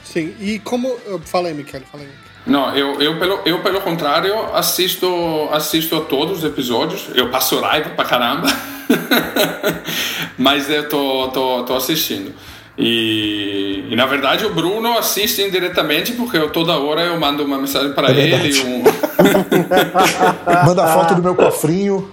[0.04, 0.90] Sim, e como.
[1.24, 2.10] Fala aí, Michele, fala aí.
[2.46, 5.08] Não, eu, eu, pelo, eu, pelo contrário, assisto,
[5.52, 7.10] assisto a todos os episódios.
[7.14, 8.48] Eu passo raiva pra caramba.
[10.38, 12.34] Mas eu tô, tô, tô assistindo.
[12.78, 17.58] E, e, na verdade o Bruno assiste indiretamente porque eu, toda hora eu mando uma
[17.58, 18.58] mensagem para É ele.
[18.62, 18.84] Um...
[20.66, 22.10] Manda foto do meu cofrinho.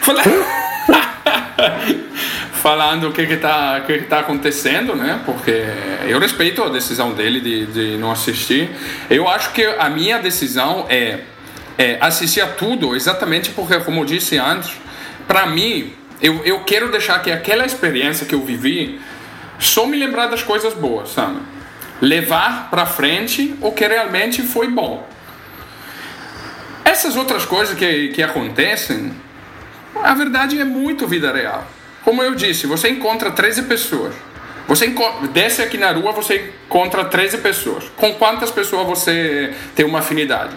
[0.00, 0.22] Fala-
[2.62, 5.20] falando o que que tá, o que que tá acontecendo, né?
[5.26, 5.64] Porque
[6.06, 8.70] eu respeito a decisão dele de, de não assistir.
[9.10, 11.18] Eu acho que a minha decisão é,
[11.76, 14.70] é assistir a tudo, exatamente porque, como eu disse antes,
[15.26, 19.00] para mim, eu, eu quero deixar que aquela experiência que eu vivi
[19.58, 21.40] só me lembrar das coisas boas, sabe?
[22.00, 25.06] Levar para frente o que realmente foi bom.
[26.84, 29.12] Essas outras coisas que, que acontecem,
[30.02, 31.66] a verdade é muito vida real.
[32.04, 34.14] Como eu disse, você encontra 13 pessoas.
[34.66, 34.92] Você
[35.32, 37.84] desce aqui na rua, você encontra 13 pessoas.
[37.96, 40.54] Com quantas pessoas você tem uma afinidade?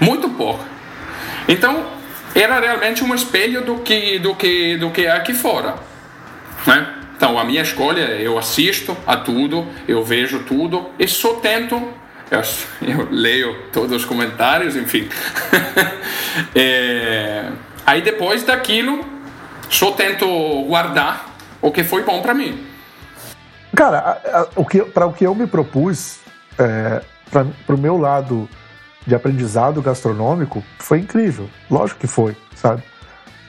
[0.00, 0.64] Muito pouco.
[1.48, 1.97] Então,
[2.34, 5.74] era realmente um espelho do que do que do que é aqui fora,
[6.66, 6.94] né?
[7.16, 11.74] Então, a minha escolha, eu assisto a tudo, eu vejo tudo e só tento
[12.30, 12.40] eu,
[12.86, 15.08] eu leio todos os comentários, enfim.
[16.54, 17.50] É,
[17.84, 19.04] aí depois daquilo,
[19.68, 20.26] só tento
[20.68, 22.64] guardar o que foi bom para mim.
[23.74, 26.18] Cara, a- a- o que, para o que eu me propus,
[26.58, 27.00] é,
[27.30, 28.48] para o meu lado
[29.08, 31.48] de aprendizado gastronômico, foi incrível.
[31.70, 32.82] Lógico que foi, sabe?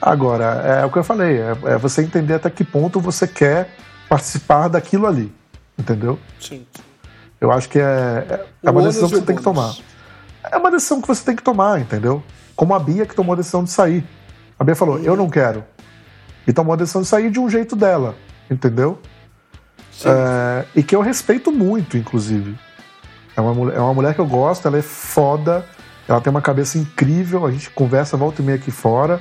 [0.00, 3.76] Agora, é o que eu falei, é, é você entender até que ponto você quer
[4.08, 5.30] participar daquilo ali,
[5.78, 6.18] entendeu?
[6.40, 6.66] Sim.
[7.38, 9.74] Eu acho que é, é, é uma decisão que você tem que tomar.
[10.50, 12.22] É uma decisão que você tem que tomar, entendeu?
[12.56, 14.02] Como a Bia que tomou a decisão de sair.
[14.58, 15.62] A Bia falou, eu não quero.
[16.46, 18.14] E tomou a decisão de sair de um jeito dela,
[18.50, 18.98] entendeu?
[20.06, 22.58] É, e que eu respeito muito, inclusive.
[23.36, 25.64] É uma, mulher, é uma mulher que eu gosto, ela é foda,
[26.08, 29.20] ela tem uma cabeça incrível, a gente conversa volta e meia aqui fora,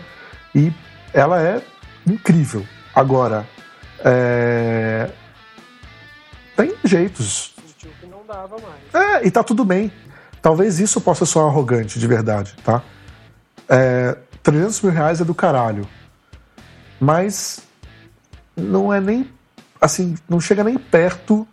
[0.53, 0.73] e
[1.13, 1.61] ela é
[2.05, 2.65] incrível.
[2.93, 3.47] Agora,
[4.03, 5.09] é,
[6.55, 7.55] tem jeitos.
[7.77, 8.93] Que não dava mais.
[8.93, 9.91] É, e tá tudo bem.
[10.41, 12.81] Talvez isso possa soar arrogante, de verdade, tá?
[13.67, 15.87] É, 300 mil reais é do caralho.
[16.99, 17.61] Mas
[18.55, 19.29] não é nem.
[19.79, 21.47] Assim, não chega nem perto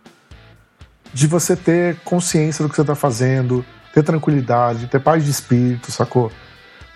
[1.17, 5.91] de você ter consciência do que você tá fazendo, ter tranquilidade, ter paz de espírito,
[5.91, 6.31] sacou?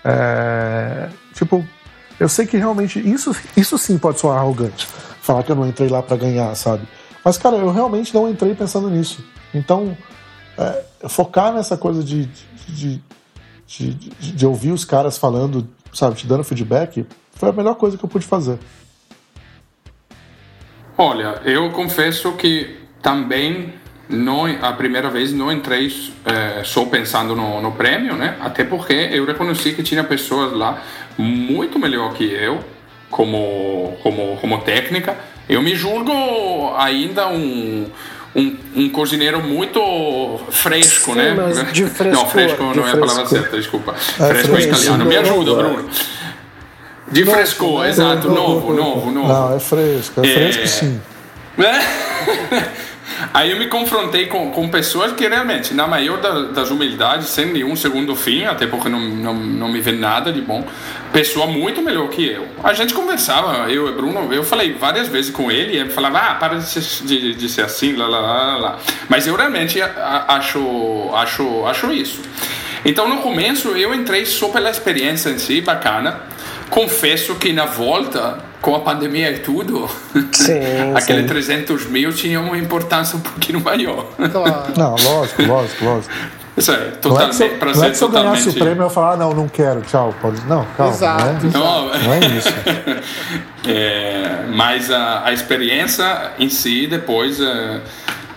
[0.04, 1.66] É, tipo,
[2.20, 4.86] eu sei que realmente isso, isso sim pode soar arrogante.
[5.20, 6.86] Falar que eu não entrei lá pra ganhar, sabe?
[7.24, 9.24] Mas, cara, eu realmente não entrei pensando nisso.
[9.52, 9.96] Então,
[10.56, 12.26] é, focar nessa coisa de,
[12.68, 13.02] de,
[13.66, 17.98] de, de- de ouvir os caras falando, sabe, te dando feedback, foi a melhor coisa
[17.98, 18.56] que eu pude fazer.
[20.96, 25.92] Olha, eu confesso que também não, a primeira vez não entrei
[26.24, 28.36] eh, só pensando no, no prêmio, né?
[28.40, 30.82] Até porque eu reconheci que tinha pessoas lá
[31.16, 32.60] muito melhor que eu
[33.10, 35.16] como como como técnica.
[35.48, 37.86] Eu me julgo ainda um
[38.34, 41.34] um, um cozinheiro muito fresco, Sim, né?
[41.72, 43.92] de não, frescor, fresco não é a palavra certa, desculpa.
[43.92, 45.04] É, fresco é fresco, italiano.
[45.04, 45.88] Me ajuda, novo, Bruno.
[47.10, 49.28] De frescor, exato, novo, novo, novo.
[49.28, 50.52] Não, é fresco, é, É.
[50.52, 51.00] fresco sim.
[53.34, 57.46] Aí eu me confrontei com, com pessoas que realmente, na maior da- das humildades, sem
[57.46, 60.64] nenhum segundo fim, até porque não, não, não me vê nada de bom,
[61.12, 62.46] pessoa muito melhor que eu.
[62.64, 66.18] A gente conversava, eu e Bruno, eu falei várias vezes com ele, e ele falava,
[66.18, 68.78] ah, para de ser, de, de ser assim, lá, lá, lá, lá.
[69.08, 69.80] Mas eu realmente
[70.28, 72.20] acho, acho, acho isso.
[72.84, 76.20] Então, no começo, eu entrei só pela experiência em si, bacana.
[76.72, 79.86] Confesso que na volta, com a pandemia e tudo,
[80.32, 80.54] Sim,
[80.96, 81.26] aquele sim.
[81.26, 84.06] 300 mil tinha uma importância um pouquinho maior.
[84.32, 84.72] Claro.
[84.74, 86.14] Não, lógico, lógico, lógico.
[86.56, 88.58] Isso aí, Não é que totalmente, se, não é que se eu ganhasse o totalmente...
[88.58, 90.14] prêmio eu ia falar, ah, não, não quero, tchau.
[90.22, 90.40] Pode...
[90.46, 90.94] Não, calma.
[90.94, 91.46] Exato.
[91.46, 92.48] Não, é, Não, não é isso.
[93.64, 97.38] É, mas a, a experiência em si depois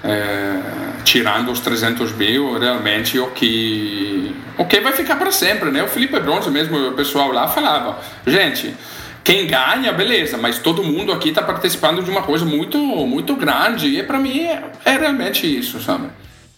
[0.06, 5.72] é, é, tirando os 300 mil, realmente o que, o que vai ficar para sempre,
[5.72, 5.84] né?
[5.84, 8.76] O Felipe Bronze mesmo, o pessoal lá falava, gente,
[9.24, 13.88] quem ganha, beleza, mas todo mundo aqui está participando de uma coisa muito, muito grande
[13.88, 16.10] e para mim é, é, realmente isso, sabe?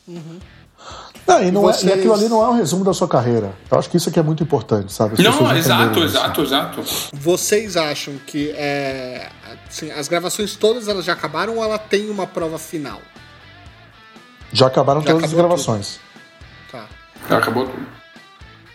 [0.06, 0.40] Uhum.
[1.26, 1.92] Não, e, não vocês...
[1.92, 3.54] é, e aquilo ali não é um resumo da sua carreira.
[3.70, 5.14] Eu acho que isso aqui é muito importante, sabe?
[5.14, 6.84] As não, exato, exato, exato.
[7.14, 9.30] Vocês acham que é,
[9.70, 13.02] assim, as gravações todas elas já acabaram ou ela tem uma prova final?
[14.52, 16.00] Já acabaram já todas as gravações.
[16.72, 16.82] Tudo.
[16.82, 16.88] Tá.
[17.30, 17.98] Já acabou tudo.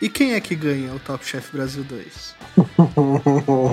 [0.02, 2.34] E quem é que ganha o Top Chef Brasil 2?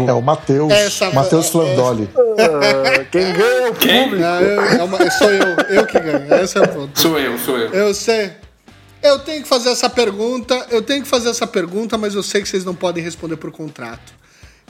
[0.07, 0.71] É o Matheus.
[1.11, 2.03] Matheus Flandoli.
[2.03, 4.23] Uh, quem ganha é o público.
[4.23, 6.31] Ah, eu, é uma, sou eu, eu que ganho.
[6.35, 6.99] Esse é o ponto.
[6.99, 7.73] Sou eu, sou eu.
[7.73, 8.33] Eu sei.
[9.01, 12.43] Eu tenho que fazer essa pergunta, eu tenho que fazer essa pergunta, mas eu sei
[12.43, 14.13] que vocês não podem responder por contrato.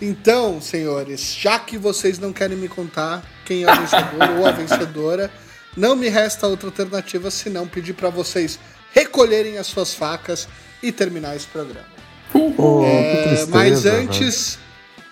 [0.02, 4.52] Então, senhores, já que vocês não querem me contar quem é o vencedor ou a
[4.52, 5.32] vencedora,
[5.76, 8.60] não me resta outra alternativa senão pedir para vocês
[8.94, 10.48] recolherem as suas facas
[10.82, 11.88] e terminar esse programa.
[12.34, 14.60] Oh, é, tristeza, mas antes,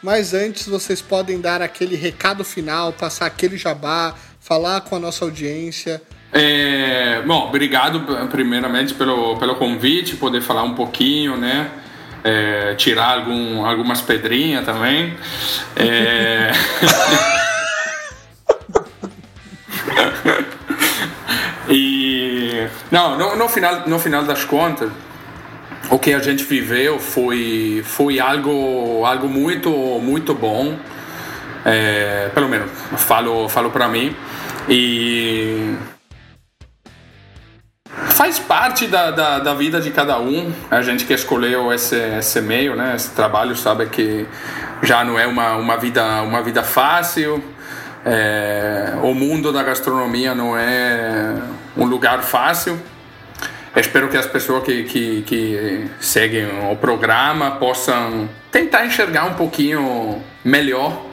[0.04, 5.26] mas antes vocês podem dar aquele recado final, passar aquele jabá, falar com a nossa
[5.26, 6.02] audiência
[6.32, 11.72] é, bom, obrigado primeiramente pelo, pelo convite, poder falar um pouquinho, né?
[12.24, 15.16] É, tirar algum, algumas pedrinhas também.
[15.76, 16.52] É...
[21.70, 24.90] e não, no, no, final, no final das contas,
[25.90, 30.78] o que a gente viveu foi, foi algo, algo muito, muito bom.
[31.66, 34.16] É, pelo menos falo, falo para mim.
[34.70, 35.76] E
[38.10, 40.52] faz parte da, da, da, vida de cada um.
[40.70, 44.26] A gente que escolheu esse, esse meio, né, esse trabalho, sabe que
[44.84, 47.44] já não é uma, uma, vida, uma vida fácil.
[48.10, 51.36] É, o mundo da gastronomia não é
[51.76, 52.80] um lugar fácil.
[53.76, 60.22] espero que as pessoas que, que, que seguem o programa possam tentar enxergar um pouquinho
[60.44, 61.06] melhor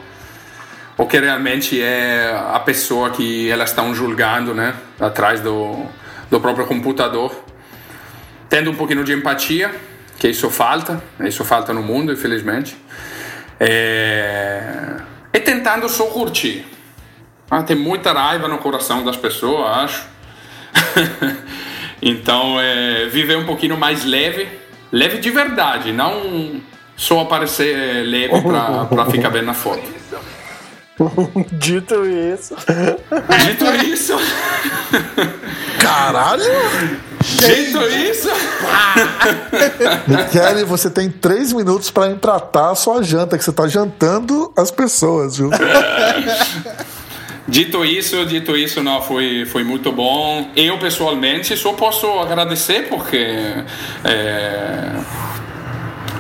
[0.97, 5.85] o que realmente é a pessoa que elas estão julgando, né, atrás do
[6.35, 7.45] do próprio computador,
[8.49, 9.73] tendo um pouquinho de empatia,
[10.19, 12.77] que isso falta, isso falta no mundo, infelizmente,
[13.61, 14.97] é...
[15.33, 16.67] e tentando só curtir.
[17.51, 20.07] Ah, tem muita raiva no coração das pessoas, acho.
[22.03, 23.07] então, é...
[23.07, 24.49] viver um pouquinho mais leve,
[24.91, 26.61] leve de verdade, não
[26.97, 28.41] só aparecer leve
[28.89, 29.83] para ficar bem na foto.
[31.53, 32.55] Dito isso.
[33.45, 34.15] Dito isso.
[35.81, 36.45] Caralho!
[37.21, 38.29] Dito isso.
[40.07, 44.71] Michele, você tem três minutos para empratar a sua janta, que você tá jantando as
[44.71, 45.51] pessoas, viu?
[47.47, 50.51] Dito isso, dito isso, não foi foi muito bom.
[50.57, 53.17] Eu pessoalmente só posso agradecer porque
[54.03, 54.91] é,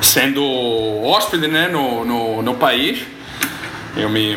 [0.03, 0.45] sendo
[1.03, 3.01] hóspede né, no, no, no país
[3.97, 4.37] eu me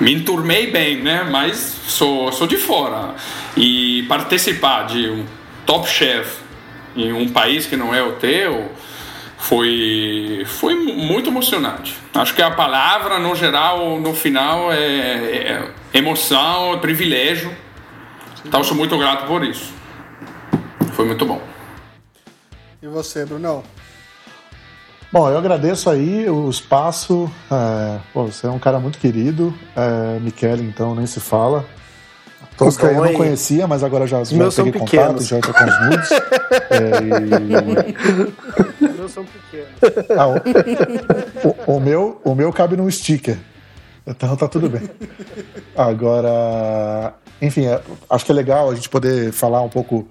[0.00, 1.26] me enturmei bem, né?
[1.28, 3.14] Mas sou, sou de fora.
[3.56, 5.24] E participar de um
[5.66, 6.38] top chef
[6.96, 8.70] em um país que não é o teu
[9.38, 11.96] foi, foi muito emocionante.
[12.12, 17.56] Acho que a palavra, no geral, no final, é, é emoção, é privilégio.
[18.44, 19.72] Então, sou muito grato por isso.
[20.92, 21.40] Foi muito bom.
[22.82, 23.62] E você, Bruno?
[25.10, 27.30] Bom, eu agradeço aí o espaço.
[27.50, 29.54] É, pô, você é um cara muito querido.
[29.74, 31.64] É, Michele, então, nem se fala.
[32.58, 36.10] Tosca eu não conhecia, mas agora já, já peguei contato, já tô com os nudes.
[36.70, 36.90] é,
[38.74, 38.74] e...
[39.08, 39.68] Meus são pequenos.
[40.16, 40.28] Ah,
[41.66, 43.38] o, o, meu, o meu cabe num sticker.
[44.06, 44.88] Então tá tudo bem.
[45.76, 50.08] Agora, enfim, é, acho que é legal a gente poder falar um pouco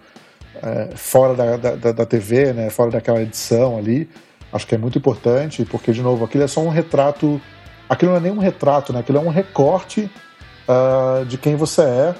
[0.62, 2.70] é, fora da, da, da TV, né?
[2.70, 4.10] Fora daquela edição ali.
[4.52, 7.41] Acho que é muito importante, porque, de novo, aquilo é só um retrato.
[7.89, 9.00] Aquilo não é nem um retrato, né?
[9.00, 10.10] Aquilo é um recorte
[10.68, 12.16] uh, de quem você é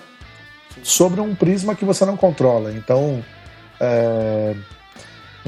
[0.84, 2.72] sobre um prisma que você não controla.
[2.72, 3.24] Então,
[3.80, 4.56] é...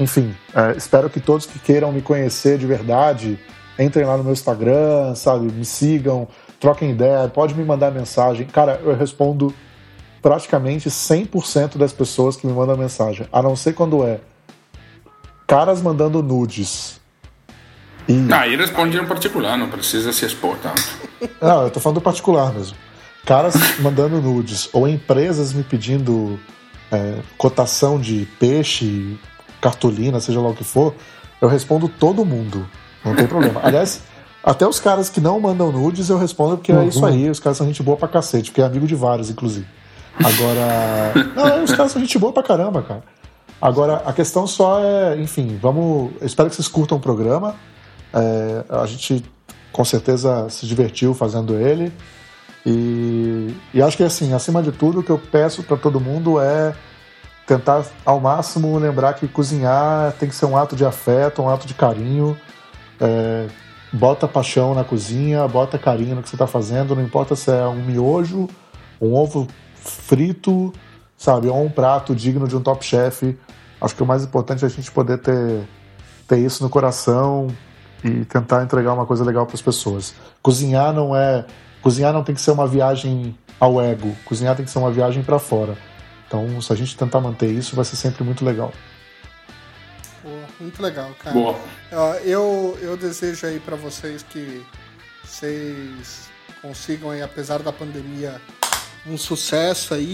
[0.00, 3.38] enfim, é, espero que todos que queiram me conhecer de verdade
[3.78, 5.52] entrem lá no meu Instagram, sabe?
[5.52, 6.26] Me sigam,
[6.58, 8.46] troquem ideia, pode me mandar mensagem.
[8.46, 9.54] Cara, eu respondo
[10.22, 14.20] praticamente 100% das pessoas que me mandam mensagem, a não ser quando é
[15.46, 17.00] caras mandando nudes.
[18.08, 18.28] E...
[18.32, 20.82] Ah, e responde no particular, não precisa se expor tanto.
[21.40, 22.76] Não, eu tô falando do particular mesmo.
[23.26, 26.40] Caras mandando nudes, ou empresas me pedindo
[26.90, 29.18] é, cotação de peixe,
[29.60, 30.94] cartolina, seja lá o que for,
[31.40, 32.66] eu respondo todo mundo.
[33.04, 33.60] Não tem problema.
[33.64, 34.02] Aliás,
[34.42, 36.82] até os caras que não mandam nudes eu respondo porque uhum.
[36.82, 39.30] é isso aí, os caras são gente boa pra cacete, porque é amigo de vários,
[39.30, 39.66] inclusive.
[40.18, 41.12] Agora.
[41.34, 43.02] Não, os caras são gente boa pra caramba, cara.
[43.60, 46.12] Agora, a questão só é, enfim, vamos.
[46.22, 47.54] Espero que vocês curtam o programa.
[48.12, 49.24] É, a gente
[49.72, 51.92] com certeza se divertiu fazendo ele.
[52.64, 56.40] E, e acho que assim, acima de tudo, o que eu peço para todo mundo
[56.40, 56.74] é
[57.50, 61.66] tentar ao máximo lembrar que cozinhar tem que ser um ato de afeto, um ato
[61.66, 62.38] de carinho.
[63.00, 63.48] É,
[63.92, 67.66] bota paixão na cozinha, bota carinho no que você está fazendo, não importa se é
[67.66, 68.48] um miojo,
[69.00, 70.72] um ovo frito,
[71.16, 73.36] sabe, ou um prato digno de um top chef.
[73.80, 75.66] Acho que o mais importante é a gente poder ter,
[76.28, 77.48] ter isso no coração
[78.04, 80.14] e tentar entregar uma coisa legal para as pessoas.
[80.40, 81.44] Cozinhar não é,
[81.82, 85.24] cozinhar não tem que ser uma viagem ao ego, cozinhar tem que ser uma viagem
[85.24, 85.89] para fora.
[86.30, 88.72] Então, se a gente tentar manter isso, vai ser sempre muito legal.
[90.22, 91.34] Boa, muito legal, cara.
[91.34, 91.58] Boa.
[92.22, 94.62] Eu, eu desejo aí para vocês que
[95.24, 96.28] vocês
[96.62, 98.40] consigam aí, apesar da pandemia,
[99.04, 100.04] um sucesso aí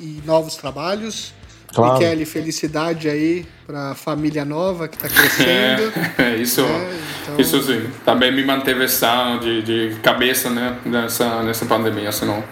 [0.00, 1.34] e, e novos trabalhos.
[1.74, 1.94] Claro.
[1.94, 5.92] Michele, felicidade aí pra família nova que tá crescendo.
[6.18, 7.90] É, isso, É, então- isso sim.
[8.04, 12.44] Também me manteve sã de, de cabeça né, nessa, nessa pandemia, senão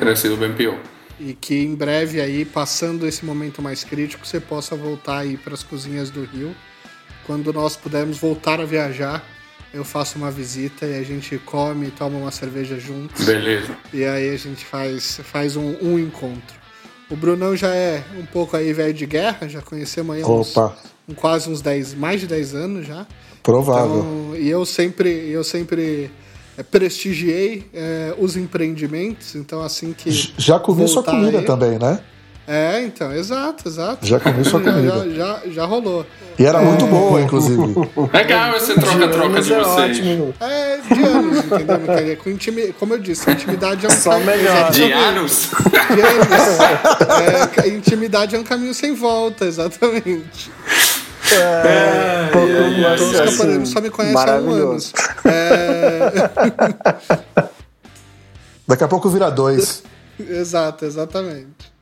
[0.00, 0.76] teria sido bem pior.
[1.18, 5.54] E que em breve aí, passando esse momento mais crítico, você possa voltar aí para
[5.54, 6.54] as cozinhas do Rio.
[7.26, 9.24] Quando nós pudermos voltar a viajar,
[9.72, 13.24] eu faço uma visita e a gente come, toma uma cerveja juntos.
[13.24, 13.76] Beleza.
[13.92, 16.54] E aí a gente faz, faz um, um encontro.
[17.10, 20.56] O Brunão já é um pouco aí velho de guerra, já conhecemos aí há uns,
[20.56, 20.76] Opa,
[21.08, 23.06] um- quase uns 10, mais de 10 anos já.
[23.42, 23.98] provável.
[24.00, 26.10] Então, e eu sempre, eu sempre
[26.64, 32.00] prestigiei eh, os empreendimentos, então assim que Já comi sua comida aí- também, né?
[32.48, 34.06] É, então, exato, exato.
[34.06, 35.04] Já comi sua comida.
[35.10, 36.06] Já, já, já rolou.
[36.38, 36.64] E era É.
[36.64, 37.60] muito boa, inclusive.
[38.14, 39.98] Legal esse troca-troca Mas de é vocês.
[39.98, 40.34] ótimo.
[40.40, 42.22] É, de anos, entendeu, querido?
[42.22, 42.72] Com intimi...
[42.78, 44.70] Como eu disse, intimidade é um Só caminho- melhor.
[44.70, 45.50] De anos?
[45.92, 47.64] De anos.
[47.64, 50.50] É, intimidade é um caminho sem volta, exatamente.
[51.34, 52.30] É,
[52.94, 54.78] Então, os camponeses só me conhecem há um ano.
[55.24, 56.10] É,
[58.66, 59.82] Daqui a pouco vira dois.
[60.18, 61.72] exato, exatamente.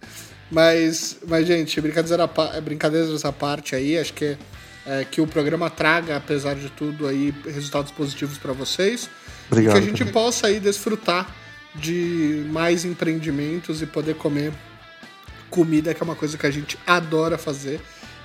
[0.50, 4.36] Mas, mas gente, brincadeiras à, brincadeiras à parte aí, acho que,
[4.86, 9.08] é, que o programa traga, apesar de tudo, aí, resultados positivos para vocês.
[9.50, 9.74] Obrigado.
[9.74, 11.28] que a gente possa aí desfrutar
[11.74, 14.52] de mais empreendimentos e poder comer
[15.50, 17.80] comida, que é uma coisa que a gente adora fazer.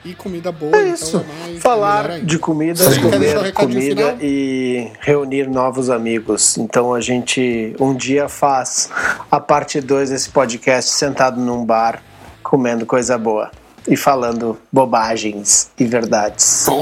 [0.05, 1.17] E comida boa, É então isso.
[1.17, 4.17] é mais melhor Falar de comida, um comer comida final?
[4.21, 6.57] e reunir novos amigos.
[6.57, 8.89] Então a gente um dia faz
[9.29, 12.01] a parte 2 desse podcast sentado num bar,
[12.41, 13.51] comendo coisa boa
[13.87, 16.65] e falando bobagens e verdades.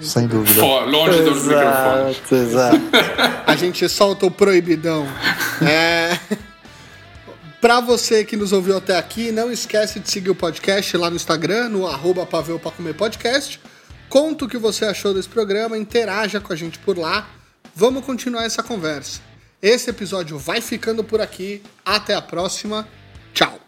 [0.00, 0.62] Sem dúvida.
[0.64, 2.16] longe dos microfones.
[2.30, 2.80] Exato, exato.
[3.46, 5.06] a gente solta o proibidão.
[5.66, 6.16] É...
[7.66, 11.16] Pra você que nos ouviu até aqui, não esquece de seguir o podcast lá no
[11.16, 13.60] Instagram, no arroba Pavel comer podcast.
[14.08, 17.28] Conta o que você achou desse programa, interaja com a gente por lá.
[17.74, 19.20] Vamos continuar essa conversa.
[19.60, 21.60] Esse episódio vai ficando por aqui.
[21.84, 22.86] Até a próxima.
[23.34, 23.65] Tchau.